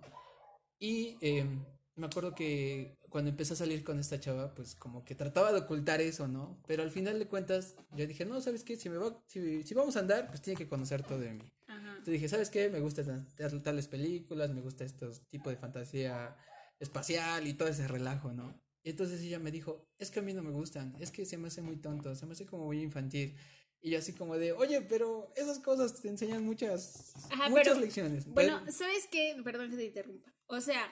Y 0.80 1.18
em, 1.22 1.64
me 1.96 2.08
acuerdo 2.08 2.34
que 2.34 2.98
cuando 3.10 3.30
empecé 3.30 3.54
a 3.54 3.58
salir 3.58 3.84
con 3.84 4.00
esta 4.00 4.20
chava, 4.20 4.56
pues 4.56 4.76
como 4.76 5.06
que 5.06 5.14
trataba 5.14 5.52
de 5.52 5.60
ocultar 5.60 6.02
eso, 6.02 6.28
¿no? 6.28 6.58
Pero 6.66 6.84
al 6.84 6.92
final 6.92 7.20
de 7.20 7.28
cuentas, 7.28 7.76
yo 7.96 8.08
dije, 8.08 8.26
no, 8.26 8.42
¿sabes 8.42 8.64
qué? 8.64 8.78
Si, 8.78 8.90
me 8.90 8.98
va, 8.98 9.22
si, 9.28 9.64
si 9.64 9.74
vamos 9.74 9.96
a 9.98 10.00
andar, 10.00 10.28
pues 10.30 10.42
tiene 10.42 10.58
que 10.58 10.68
conocer 10.68 11.04
todo 11.04 11.20
de 11.20 11.34
mí. 11.34 11.44
Entonces 11.68 12.14
dije, 12.14 12.28
¿sabes 12.30 12.50
qué? 12.50 12.70
Me 12.70 12.80
gustan 12.82 13.28
tales 13.64 13.88
películas, 13.88 14.50
me 14.50 14.62
gusta 14.62 14.84
estos 14.84 15.26
tipos 15.30 15.54
de 15.54 15.58
fantasía 15.58 16.36
espacial 16.80 17.48
y 17.48 17.54
todo 17.54 17.70
ese 17.70 17.88
relajo, 17.88 18.34
¿no? 18.34 18.62
Y 18.84 18.90
entonces 18.90 19.22
ella 19.22 19.40
me 19.40 19.52
dijo, 19.52 19.88
es 19.98 20.12
que 20.12 20.20
a 20.20 20.24
mí 20.24 20.34
no 20.34 20.44
me 20.44 20.52
gustan, 20.52 20.96
es 21.00 21.12
que 21.12 21.26
se 21.26 21.38
me 21.38 21.48
hace 21.48 21.62
muy 21.62 21.78
tonto, 21.78 22.14
se 22.16 22.26
me 22.26 22.34
hace 22.34 22.46
como 22.46 22.66
muy 22.66 22.82
infantil. 22.82 23.38
Y 23.86 23.90
yo 23.90 24.00
así 24.00 24.14
como 24.14 24.38
de, 24.38 24.54
oye, 24.54 24.82
pero 24.82 25.30
esas 25.36 25.60
cosas 25.60 26.02
te 26.02 26.08
enseñan 26.08 26.46
muchas, 26.46 27.14
muchas 27.50 27.78
lecciones. 27.78 28.26
Bueno, 28.28 28.64
¿sabes 28.72 29.10
qué? 29.12 29.36
Perdón 29.44 29.72
que 29.72 29.76
te 29.76 29.86
interrumpa. 29.86 30.34
O 30.48 30.62
sea, 30.62 30.90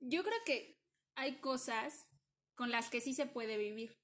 yo 0.00 0.22
creo 0.22 0.38
que 0.46 0.80
hay 1.16 1.36
cosas 1.40 2.06
con 2.54 2.70
las 2.70 2.88
que 2.88 3.02
sí 3.02 3.12
se 3.12 3.26
puede 3.26 3.58
vivir. 3.58 3.98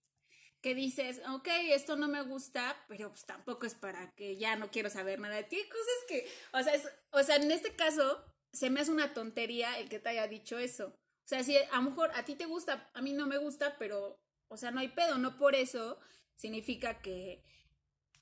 Que 0.61 0.75
dices, 0.75 1.23
ok, 1.31 1.49
esto 1.71 1.97
no 1.97 2.09
me 2.09 2.21
gusta, 2.21 2.77
pero 2.89 3.09
pues 3.09 3.25
tampoco 3.25 3.65
es 3.65 3.75
para 3.75 4.13
que 4.15 4.37
ya 4.37 4.55
no 4.57 4.71
quiero 4.71 4.91
saber 4.91 5.19
nada 5.19 5.37
de 5.37 5.45
ti. 5.45 5.57
Hay 5.57 5.69
cosas 5.71 5.95
que, 6.07 6.29
o 6.53 6.63
sea, 6.63 6.93
o 7.13 7.23
sea, 7.23 7.37
en 7.37 7.51
este 7.51 7.75
caso, 7.75 8.23
se 8.53 8.69
me 8.69 8.81
hace 8.81 8.91
una 8.91 9.15
tontería 9.15 9.79
el 9.79 9.89
que 9.89 9.99
te 9.99 10.11
haya 10.11 10.29
dicho 10.29 10.59
eso. 10.59 10.89
O 10.89 11.29
sea, 11.31 11.43
si 11.43 11.57
a 11.57 11.77
lo 11.77 11.83
mejor 11.83 12.11
a 12.15 12.27
ti 12.27 12.35
te 12.35 12.45
gusta, 12.45 12.91
a 12.93 13.01
mí 13.01 13.15
no 13.15 13.27
me 13.27 13.39
gusta, 13.39 13.79
pero, 13.79 14.21
o 14.49 14.59
sea, 14.59 14.73
no 14.73 14.81
hay 14.81 14.89
pedo, 14.89 15.17
no 15.17 15.39
por 15.39 15.55
eso 15.55 15.99
significa 16.37 17.01
que 17.01 17.43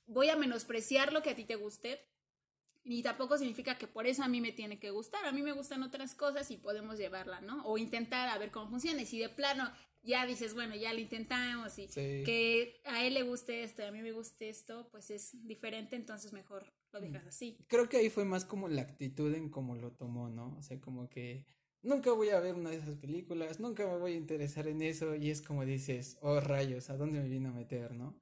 voy 0.09 0.29
a 0.29 0.35
menospreciar 0.35 1.13
lo 1.13 1.21
que 1.21 1.29
a 1.29 1.35
ti 1.35 1.45
te 1.45 1.55
guste, 1.55 1.99
ni 2.83 3.03
tampoco 3.03 3.37
significa 3.37 3.77
que 3.77 3.87
por 3.87 4.07
eso 4.07 4.23
a 4.23 4.27
mí 4.27 4.41
me 4.41 4.51
tiene 4.51 4.79
que 4.79 4.89
gustar. 4.89 5.23
A 5.25 5.31
mí 5.31 5.41
me 5.41 5.51
gustan 5.51 5.83
otras 5.83 6.15
cosas 6.15 6.49
y 6.49 6.57
podemos 6.57 6.97
llevarla, 6.97 7.39
¿no? 7.41 7.63
O 7.65 7.77
intentar 7.77 8.27
a 8.29 8.37
ver 8.37 8.51
cómo 8.51 8.69
funciona. 8.69 9.01
Y 9.01 9.05
si 9.05 9.19
de 9.19 9.29
plano 9.29 9.71
ya 10.01 10.25
dices, 10.25 10.53
bueno, 10.55 10.75
ya 10.75 10.93
lo 10.93 10.99
intentamos 10.99 11.77
y 11.77 11.87
que 11.87 12.81
a 12.85 13.05
él 13.05 13.13
le 13.13 13.23
guste 13.23 13.63
esto 13.63 13.83
y 13.83 13.85
a 13.85 13.91
mí 13.91 14.01
me 14.01 14.11
guste 14.11 14.49
esto, 14.49 14.87
pues 14.91 15.11
es 15.11 15.45
diferente, 15.45 15.95
entonces 15.95 16.33
mejor 16.33 16.65
lo 16.91 17.01
dejas 17.01 17.27
así. 17.27 17.57
Creo 17.67 17.89
que 17.89 17.97
ahí 17.97 18.09
fue 18.09 18.25
más 18.25 18.45
como 18.45 18.67
la 18.69 18.81
actitud 18.81 19.33
en 19.35 19.49
cómo 19.49 19.75
lo 19.75 19.91
tomó, 19.91 20.29
¿no? 20.29 20.55
O 20.57 20.63
sea, 20.63 20.79
como 20.79 21.09
que 21.09 21.45
nunca 21.81 22.11
voy 22.11 22.29
a 22.29 22.39
ver 22.39 22.55
una 22.55 22.69
de 22.69 22.77
esas 22.77 22.97
películas, 22.97 23.59
nunca 23.59 23.85
me 23.85 23.97
voy 23.97 24.13
a 24.13 24.17
interesar 24.17 24.67
en 24.67 24.81
eso 24.81 25.15
y 25.15 25.29
es 25.29 25.41
como 25.41 25.65
dices, 25.65 26.17
oh 26.21 26.39
rayos, 26.39 26.89
¿a 26.89 26.97
dónde 26.97 27.19
me 27.19 27.29
vino 27.29 27.49
a 27.49 27.53
meter, 27.53 27.93
no? 27.93 28.19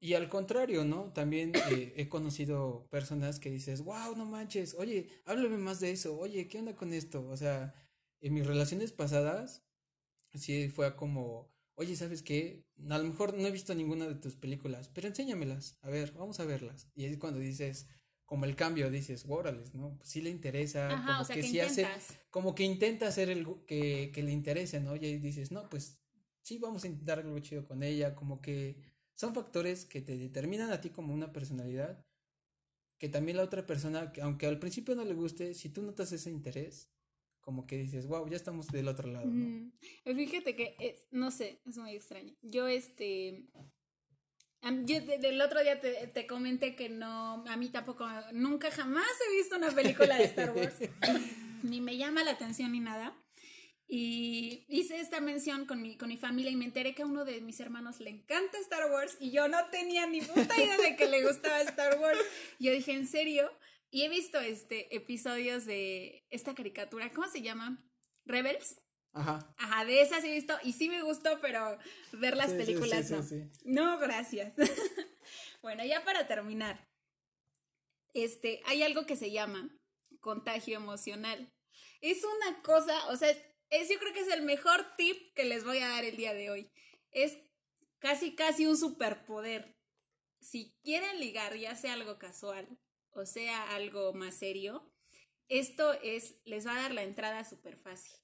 Y 0.00 0.14
al 0.14 0.28
contrario, 0.28 0.84
¿no? 0.84 1.12
También 1.12 1.52
eh, 1.70 1.92
he 1.96 2.08
conocido 2.08 2.86
personas 2.90 3.38
que 3.38 3.50
dices, 3.50 3.82
wow, 3.82 4.16
no 4.16 4.24
manches, 4.24 4.74
oye, 4.74 5.08
háblame 5.26 5.58
más 5.58 5.78
de 5.80 5.92
eso, 5.92 6.18
oye, 6.18 6.48
¿qué 6.48 6.58
onda 6.58 6.74
con 6.74 6.92
esto? 6.92 7.28
O 7.28 7.36
sea, 7.36 7.74
en 8.20 8.34
mis 8.34 8.46
relaciones 8.46 8.92
pasadas, 8.92 9.62
sí 10.34 10.68
fue 10.68 10.96
como, 10.96 11.52
oye, 11.74 11.96
¿sabes 11.96 12.22
qué? 12.22 12.64
A 12.88 12.98
lo 12.98 13.04
mejor 13.04 13.34
no 13.34 13.46
he 13.46 13.50
visto 13.50 13.74
ninguna 13.74 14.08
de 14.08 14.14
tus 14.14 14.36
películas, 14.36 14.88
pero 14.88 15.08
enséñamelas, 15.08 15.78
a 15.82 15.90
ver, 15.90 16.12
vamos 16.12 16.40
a 16.40 16.44
verlas. 16.44 16.88
Y 16.94 17.04
es 17.04 17.18
cuando 17.18 17.38
dices, 17.38 17.88
como 18.32 18.46
el 18.46 18.56
cambio, 18.56 18.90
dices, 18.90 19.26
órales, 19.28 19.74
¿no? 19.74 19.94
Pues 19.98 20.08
sí 20.08 20.22
le 20.22 20.30
interesa, 20.30 20.88
como 20.88 21.28
que, 21.28 21.42
sí 21.42 21.60
hace, 21.60 21.86
como 22.30 22.54
que 22.54 22.62
intenta 22.62 23.06
hacer 23.06 23.28
el 23.28 23.46
que, 23.66 24.10
que 24.10 24.22
le 24.22 24.32
interese, 24.32 24.80
¿no? 24.80 24.96
Y 24.96 25.18
dices, 25.18 25.52
no, 25.52 25.68
pues 25.68 26.00
sí 26.40 26.56
vamos 26.56 26.84
a 26.84 26.86
intentar 26.86 27.18
algo 27.18 27.38
chido 27.40 27.66
con 27.66 27.82
ella, 27.82 28.14
como 28.14 28.40
que 28.40 28.78
son 29.12 29.34
factores 29.34 29.84
que 29.84 30.00
te 30.00 30.16
determinan 30.16 30.72
a 30.72 30.80
ti 30.80 30.88
como 30.88 31.12
una 31.12 31.30
personalidad, 31.30 32.06
que 32.96 33.10
también 33.10 33.36
la 33.36 33.42
otra 33.42 33.66
persona, 33.66 34.10
aunque 34.22 34.46
al 34.46 34.58
principio 34.58 34.94
no 34.94 35.04
le 35.04 35.12
guste, 35.12 35.52
si 35.52 35.68
tú 35.68 35.82
notas 35.82 36.10
ese 36.12 36.30
interés, 36.30 36.88
como 37.42 37.66
que 37.66 37.76
dices, 37.76 38.06
wow, 38.06 38.26
ya 38.30 38.36
estamos 38.36 38.68
del 38.68 38.88
otro 38.88 39.12
lado, 39.12 39.26
¿no? 39.26 39.44
Mm, 39.44 39.72
fíjate 40.06 40.56
que, 40.56 40.96
no 41.10 41.30
sé, 41.30 41.60
es 41.66 41.76
muy 41.76 41.96
extraño. 41.96 42.34
Yo, 42.40 42.66
este, 42.66 43.44
yo 44.84 45.00
del 45.00 45.40
otro 45.40 45.62
día 45.62 45.80
te, 45.80 46.06
te, 46.08 46.26
comenté 46.26 46.76
que 46.76 46.88
no, 46.88 47.44
a 47.46 47.56
mí 47.56 47.68
tampoco, 47.68 48.08
nunca 48.32 48.70
jamás 48.70 49.06
he 49.26 49.36
visto 49.36 49.56
una 49.56 49.70
película 49.70 50.16
de 50.16 50.24
Star 50.24 50.52
Wars, 50.52 50.74
ni 51.62 51.80
me 51.80 51.96
llama 51.96 52.22
la 52.22 52.32
atención 52.32 52.72
ni 52.72 52.80
nada. 52.80 53.16
Y 53.94 54.64
hice 54.68 55.00
esta 55.00 55.20
mención 55.20 55.66
con 55.66 55.82
mi, 55.82 55.98
con 55.98 56.08
mi 56.08 56.16
familia 56.16 56.50
y 56.50 56.56
me 56.56 56.64
enteré 56.64 56.94
que 56.94 57.02
a 57.02 57.06
uno 57.06 57.26
de 57.26 57.42
mis 57.42 57.60
hermanos 57.60 58.00
le 58.00 58.08
encanta 58.08 58.58
Star 58.58 58.90
Wars 58.90 59.18
y 59.20 59.32
yo 59.32 59.48
no 59.48 59.58
tenía 59.70 60.06
ni 60.06 60.22
puta 60.22 60.56
idea 60.56 60.78
de 60.78 60.96
que 60.96 61.08
le 61.08 61.26
gustaba 61.26 61.60
Star 61.60 61.98
Wars. 61.98 62.18
Yo 62.58 62.72
dije, 62.72 62.92
¿en 62.92 63.06
serio? 63.06 63.50
Y 63.90 64.04
he 64.04 64.08
visto 64.08 64.40
este 64.40 64.96
episodios 64.96 65.66
de 65.66 66.24
esta 66.30 66.54
caricatura, 66.54 67.12
¿cómo 67.12 67.28
se 67.28 67.42
llama? 67.42 67.84
Rebels. 68.24 68.81
Ajá. 69.12 69.54
Ajá, 69.58 69.84
de 69.84 70.00
esas 70.00 70.24
he 70.24 70.32
visto 70.32 70.54
y 70.62 70.72
sí 70.72 70.88
me 70.88 71.02
gustó, 71.02 71.38
pero 71.40 71.78
ver 72.12 72.36
las 72.36 72.52
películas 72.52 73.10
no. 73.10 73.22
No, 73.64 73.98
gracias. 73.98 74.54
bueno, 75.62 75.84
ya 75.84 76.04
para 76.04 76.26
terminar. 76.26 76.88
Este, 78.14 78.62
hay 78.66 78.82
algo 78.82 79.06
que 79.06 79.16
se 79.16 79.30
llama 79.30 79.70
contagio 80.20 80.76
emocional. 80.76 81.52
Es 82.00 82.24
una 82.24 82.62
cosa, 82.62 83.08
o 83.08 83.16
sea, 83.16 83.30
es, 83.70 83.88
yo 83.88 83.98
creo 83.98 84.12
que 84.12 84.20
es 84.20 84.28
el 84.28 84.42
mejor 84.42 84.84
tip 84.96 85.34
que 85.34 85.44
les 85.44 85.64
voy 85.64 85.78
a 85.78 85.88
dar 85.88 86.04
el 86.04 86.16
día 86.16 86.34
de 86.34 86.50
hoy. 86.50 86.70
Es 87.10 87.38
casi, 87.98 88.34
casi 88.34 88.66
un 88.66 88.76
superpoder. 88.76 89.76
Si 90.40 90.74
quieren 90.82 91.20
ligar, 91.20 91.56
ya 91.56 91.76
sea 91.76 91.92
algo 91.92 92.18
casual 92.18 92.78
o 93.14 93.26
sea 93.26 93.74
algo 93.74 94.12
más 94.12 94.34
serio, 94.34 94.90
esto 95.48 95.92
es, 96.02 96.40
les 96.44 96.66
va 96.66 96.76
a 96.76 96.82
dar 96.82 96.94
la 96.94 97.02
entrada 97.02 97.44
súper 97.44 97.76
fácil. 97.76 98.16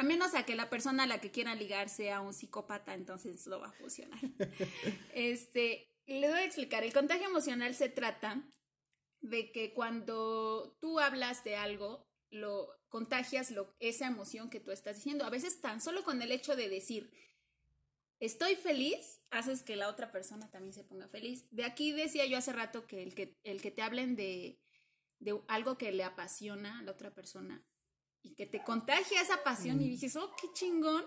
A 0.00 0.02
menos 0.02 0.34
a 0.34 0.46
que 0.46 0.54
la 0.54 0.70
persona 0.70 1.02
a 1.02 1.06
la 1.06 1.20
que 1.20 1.30
quieran 1.30 1.58
ligar 1.58 1.90
sea 1.90 2.22
un 2.22 2.32
psicópata, 2.32 2.94
entonces 2.94 3.46
lo 3.46 3.60
va 3.60 3.68
a 3.68 3.72
funcionar. 3.72 4.18
este, 5.14 5.92
les 6.06 6.30
voy 6.30 6.40
a 6.40 6.44
explicar. 6.46 6.84
El 6.84 6.94
contagio 6.94 7.26
emocional 7.26 7.74
se 7.74 7.90
trata 7.90 8.42
de 9.20 9.52
que 9.52 9.74
cuando 9.74 10.74
tú 10.80 11.00
hablas 11.00 11.44
de 11.44 11.56
algo, 11.56 12.08
lo 12.30 12.70
contagias 12.88 13.50
lo, 13.50 13.76
esa 13.78 14.06
emoción 14.06 14.48
que 14.48 14.58
tú 14.58 14.70
estás 14.70 14.96
diciendo. 14.96 15.26
A 15.26 15.30
veces 15.30 15.60
tan 15.60 15.82
solo 15.82 16.02
con 16.02 16.22
el 16.22 16.32
hecho 16.32 16.56
de 16.56 16.70
decir, 16.70 17.12
estoy 18.20 18.56
feliz, 18.56 19.20
haces 19.28 19.62
que 19.62 19.76
la 19.76 19.90
otra 19.90 20.12
persona 20.12 20.50
también 20.50 20.72
se 20.72 20.82
ponga 20.82 21.08
feliz. 21.08 21.46
De 21.50 21.64
aquí 21.64 21.92
decía 21.92 22.24
yo 22.24 22.38
hace 22.38 22.54
rato 22.54 22.86
que 22.86 23.02
el 23.02 23.14
que, 23.14 23.36
el 23.44 23.60
que 23.60 23.70
te 23.70 23.82
hablen 23.82 24.16
de, 24.16 24.62
de 25.18 25.38
algo 25.46 25.76
que 25.76 25.92
le 25.92 26.04
apasiona 26.04 26.78
a 26.78 26.82
la 26.84 26.92
otra 26.92 27.14
persona 27.14 27.62
y 28.22 28.34
que 28.34 28.46
te 28.46 28.62
contagia 28.62 29.20
esa 29.20 29.42
pasión 29.42 29.80
y 29.80 29.88
dices, 29.88 30.16
oh, 30.16 30.34
qué 30.40 30.48
chingón. 30.52 31.04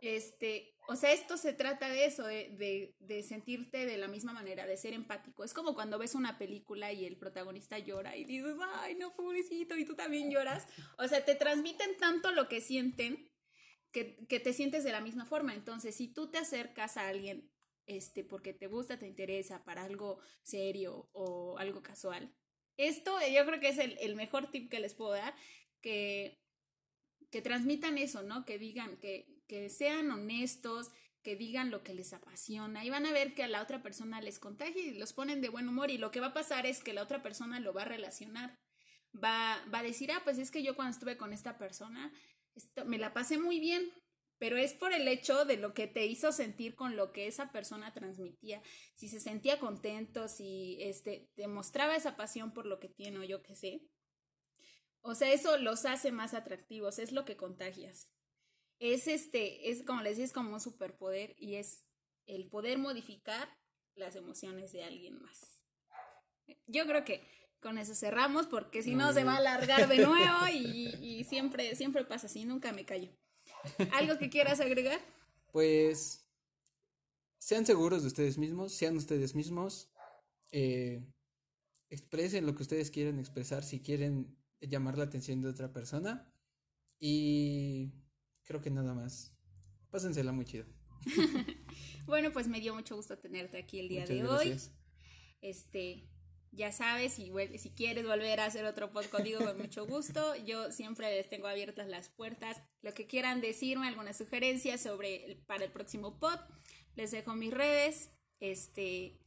Este, 0.00 0.76
o 0.86 0.96
sea, 0.96 1.12
esto 1.12 1.38
se 1.38 1.54
trata 1.54 1.88
de 1.88 2.04
eso, 2.04 2.24
de, 2.24 2.94
de, 2.98 3.22
sentirte 3.22 3.86
de 3.86 3.96
la 3.96 4.06
misma 4.06 4.34
manera, 4.34 4.66
de 4.66 4.76
ser 4.76 4.92
empático. 4.92 5.44
Es 5.44 5.54
como 5.54 5.74
cuando 5.74 5.98
ves 5.98 6.14
una 6.14 6.36
película 6.36 6.92
y 6.92 7.06
el 7.06 7.16
protagonista 7.16 7.78
llora 7.78 8.16
y 8.16 8.24
dices, 8.24 8.56
ay, 8.74 8.94
no, 8.96 9.12
pobrecito, 9.14 9.76
y 9.76 9.86
tú 9.86 9.94
también 9.94 10.30
lloras. 10.30 10.66
O 10.98 11.08
sea, 11.08 11.24
te 11.24 11.34
transmiten 11.34 11.96
tanto 11.98 12.32
lo 12.32 12.48
que 12.48 12.60
sienten 12.60 13.30
que, 13.92 14.16
que 14.26 14.40
te 14.40 14.52
sientes 14.52 14.84
de 14.84 14.92
la 14.92 15.00
misma 15.00 15.24
forma. 15.24 15.54
Entonces, 15.54 15.96
si 15.96 16.12
tú 16.12 16.30
te 16.30 16.38
acercas 16.38 16.98
a 16.98 17.08
alguien 17.08 17.50
este, 17.86 18.24
porque 18.24 18.52
te 18.52 18.66
gusta, 18.66 18.98
te 18.98 19.06
interesa 19.06 19.64
para 19.64 19.84
algo 19.84 20.18
serio 20.42 21.08
o 21.12 21.58
algo 21.58 21.82
casual, 21.82 22.34
esto 22.76 23.16
yo 23.32 23.46
creo 23.46 23.60
que 23.60 23.68
es 23.68 23.78
el, 23.78 24.16
mejor 24.16 24.50
tip 24.50 24.70
que 24.70 24.80
les 24.80 24.94
puedo 24.94 25.12
dar, 25.12 25.34
que, 25.84 26.40
que 27.30 27.42
transmitan 27.42 27.98
eso, 27.98 28.22
¿no? 28.22 28.46
Que 28.46 28.58
digan, 28.58 28.96
que, 28.96 29.42
que 29.46 29.68
sean 29.68 30.10
honestos, 30.10 30.90
que 31.22 31.36
digan 31.36 31.70
lo 31.70 31.82
que 31.82 31.92
les 31.92 32.14
apasiona 32.14 32.86
y 32.86 32.90
van 32.90 33.04
a 33.04 33.12
ver 33.12 33.34
que 33.34 33.42
a 33.42 33.48
la 33.48 33.62
otra 33.62 33.82
persona 33.82 34.22
les 34.22 34.38
contagia 34.38 34.82
y 34.82 34.94
los 34.94 35.12
ponen 35.12 35.42
de 35.42 35.50
buen 35.50 35.68
humor 35.68 35.90
y 35.90 35.98
lo 35.98 36.10
que 36.10 36.20
va 36.20 36.28
a 36.28 36.34
pasar 36.34 36.64
es 36.64 36.82
que 36.82 36.94
la 36.94 37.02
otra 37.02 37.22
persona 37.22 37.60
lo 37.60 37.74
va 37.74 37.82
a 37.82 37.92
relacionar. 37.96 38.58
Va, 39.14 39.62
va 39.72 39.80
a 39.80 39.82
decir, 39.82 40.10
ah, 40.10 40.22
pues 40.24 40.38
es 40.38 40.50
que 40.50 40.62
yo 40.62 40.74
cuando 40.74 40.92
estuve 40.92 41.18
con 41.18 41.34
esta 41.34 41.58
persona 41.58 42.10
esto, 42.54 42.86
me 42.86 42.96
la 42.96 43.12
pasé 43.12 43.36
muy 43.38 43.60
bien, 43.60 43.92
pero 44.38 44.56
es 44.56 44.72
por 44.72 44.94
el 44.94 45.06
hecho 45.06 45.44
de 45.44 45.58
lo 45.58 45.74
que 45.74 45.86
te 45.86 46.06
hizo 46.06 46.32
sentir 46.32 46.74
con 46.74 46.96
lo 46.96 47.12
que 47.12 47.26
esa 47.26 47.52
persona 47.52 47.92
transmitía. 47.92 48.62
Si 48.94 49.08
se 49.08 49.20
sentía 49.20 49.58
contento, 49.58 50.28
si 50.28 50.78
este, 50.80 51.28
demostraba 51.36 51.94
esa 51.94 52.16
pasión 52.16 52.52
por 52.54 52.64
lo 52.64 52.80
que 52.80 52.88
tiene 52.88 53.18
o 53.18 53.24
yo 53.24 53.42
qué 53.42 53.54
sé. 53.54 53.82
O 55.06 55.14
sea, 55.14 55.32
eso 55.32 55.58
los 55.58 55.84
hace 55.84 56.12
más 56.12 56.34
atractivos, 56.34 56.98
es 56.98 57.12
lo 57.12 57.24
que 57.24 57.36
contagias 57.36 58.08
es 58.92 59.06
este, 59.06 59.70
es 59.70 59.82
como 59.82 60.02
les 60.02 60.12
decía, 60.12 60.24
es 60.24 60.32
como 60.32 60.52
un 60.52 60.60
superpoder 60.60 61.34
y 61.38 61.54
es 61.54 61.84
el 62.26 62.48
poder 62.48 62.78
modificar 62.78 63.48
las 63.94 64.16
emociones 64.16 64.72
de 64.72 64.84
alguien 64.84 65.20
más. 65.22 65.62
Yo 66.66 66.86
creo 66.86 67.04
que 67.04 67.22
con 67.60 67.78
eso 67.78 67.94
cerramos 67.94 68.46
porque 68.46 68.82
si 68.82 68.94
no 68.94 69.12
se 69.12 69.24
va 69.24 69.34
a 69.34 69.38
alargar 69.38 69.88
de 69.88 70.04
nuevo 70.04 70.38
y, 70.52 71.24
siempre, 71.24 71.74
siempre 71.76 72.04
pasa 72.04 72.26
así, 72.26 72.44
nunca 72.44 72.72
me 72.72 72.84
callo. 72.84 73.10
¿Algo 73.92 74.18
que 74.18 74.28
quieras 74.28 74.60
agregar? 74.60 75.00
Pues 75.52 76.26
sean 77.38 77.64
seguros 77.64 78.02
de 78.02 78.08
ustedes 78.08 78.36
mismos, 78.36 78.72
sean 78.72 78.96
ustedes 78.96 79.34
mismos, 79.34 79.90
eh, 80.50 81.02
expresen 81.88 82.46
lo 82.46 82.54
que 82.54 82.62
ustedes 82.62 82.90
quieren 82.90 83.18
expresar 83.18 83.62
si 83.62 83.80
quieren 83.80 84.36
llamar 84.68 84.98
la 84.98 85.04
atención 85.04 85.40
de 85.40 85.48
otra 85.48 85.72
persona 85.72 86.32
y 86.98 87.92
creo 88.44 88.60
que 88.60 88.70
nada 88.70 88.94
más. 88.94 89.36
Pásensela 89.90 90.32
muy 90.32 90.44
chido. 90.44 90.66
bueno, 92.06 92.32
pues 92.32 92.48
me 92.48 92.60
dio 92.60 92.74
mucho 92.74 92.96
gusto 92.96 93.18
tenerte 93.18 93.58
aquí 93.58 93.80
el 93.80 93.88
día 93.88 94.06
de 94.06 94.26
hoy. 94.26 94.58
Este, 95.40 96.08
ya 96.50 96.72
sabes, 96.72 97.12
si, 97.12 97.30
si 97.58 97.70
quieres 97.70 98.06
volver 98.06 98.40
a 98.40 98.46
hacer 98.46 98.64
otro 98.64 98.92
pod 98.92 99.04
conmigo, 99.06 99.44
con 99.44 99.58
mucho 99.58 99.86
gusto. 99.86 100.34
Yo 100.46 100.72
siempre 100.72 101.14
les 101.14 101.28
tengo 101.28 101.46
abiertas 101.46 101.88
las 101.88 102.08
puertas. 102.08 102.62
Lo 102.82 102.92
que 102.94 103.06
quieran 103.06 103.40
decirme, 103.40 103.88
alguna 103.88 104.12
sugerencia 104.12 104.78
sobre 104.78 105.42
para 105.46 105.64
el 105.64 105.72
próximo 105.72 106.18
pod, 106.18 106.38
les 106.96 107.10
dejo 107.10 107.34
mis 107.34 107.52
redes. 107.52 108.10
Este, 108.40 109.20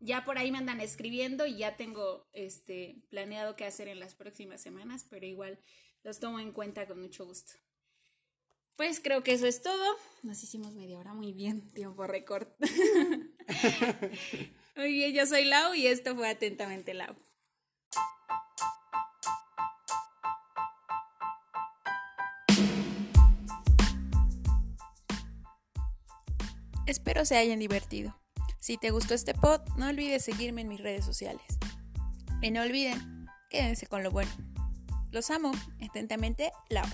ya 0.00 0.24
por 0.24 0.38
ahí 0.38 0.52
me 0.52 0.58
andan 0.58 0.80
escribiendo 0.80 1.46
y 1.46 1.58
ya 1.58 1.76
tengo 1.76 2.26
este 2.32 3.02
planeado 3.10 3.56
qué 3.56 3.64
hacer 3.64 3.88
en 3.88 4.00
las 4.00 4.14
próximas 4.14 4.60
semanas, 4.60 5.06
pero 5.08 5.26
igual 5.26 5.58
los 6.04 6.20
tomo 6.20 6.40
en 6.40 6.52
cuenta 6.52 6.86
con 6.86 7.00
mucho 7.00 7.26
gusto. 7.26 7.54
Pues 8.76 9.00
creo 9.00 9.24
que 9.24 9.32
eso 9.32 9.46
es 9.46 9.60
todo. 9.60 9.96
Nos 10.22 10.42
hicimos 10.42 10.74
media 10.74 10.98
hora 10.98 11.14
muy 11.14 11.32
bien, 11.32 11.68
tiempo 11.74 12.06
récord. 12.06 12.48
muy 14.76 14.92
bien, 14.92 15.12
yo 15.12 15.26
soy 15.26 15.44
Lau 15.44 15.74
y 15.74 15.88
esto 15.88 16.14
fue 16.14 16.28
Atentamente 16.28 16.94
Lau. 16.94 17.16
Espero 26.86 27.24
se 27.26 27.36
hayan 27.36 27.58
divertido. 27.58 28.18
Si 28.68 28.76
te 28.76 28.90
gustó 28.90 29.14
este 29.14 29.32
pod, 29.32 29.62
no 29.78 29.88
olvides 29.88 30.26
seguirme 30.26 30.60
en 30.60 30.68
mis 30.68 30.82
redes 30.82 31.02
sociales. 31.02 31.40
Y 32.42 32.50
no 32.50 32.60
olviden, 32.60 33.26
quédense 33.48 33.86
con 33.86 34.02
lo 34.02 34.10
bueno. 34.10 34.30
Los 35.10 35.30
amo. 35.30 35.52
Atentamente, 35.80 36.52
Lau. 36.68 36.84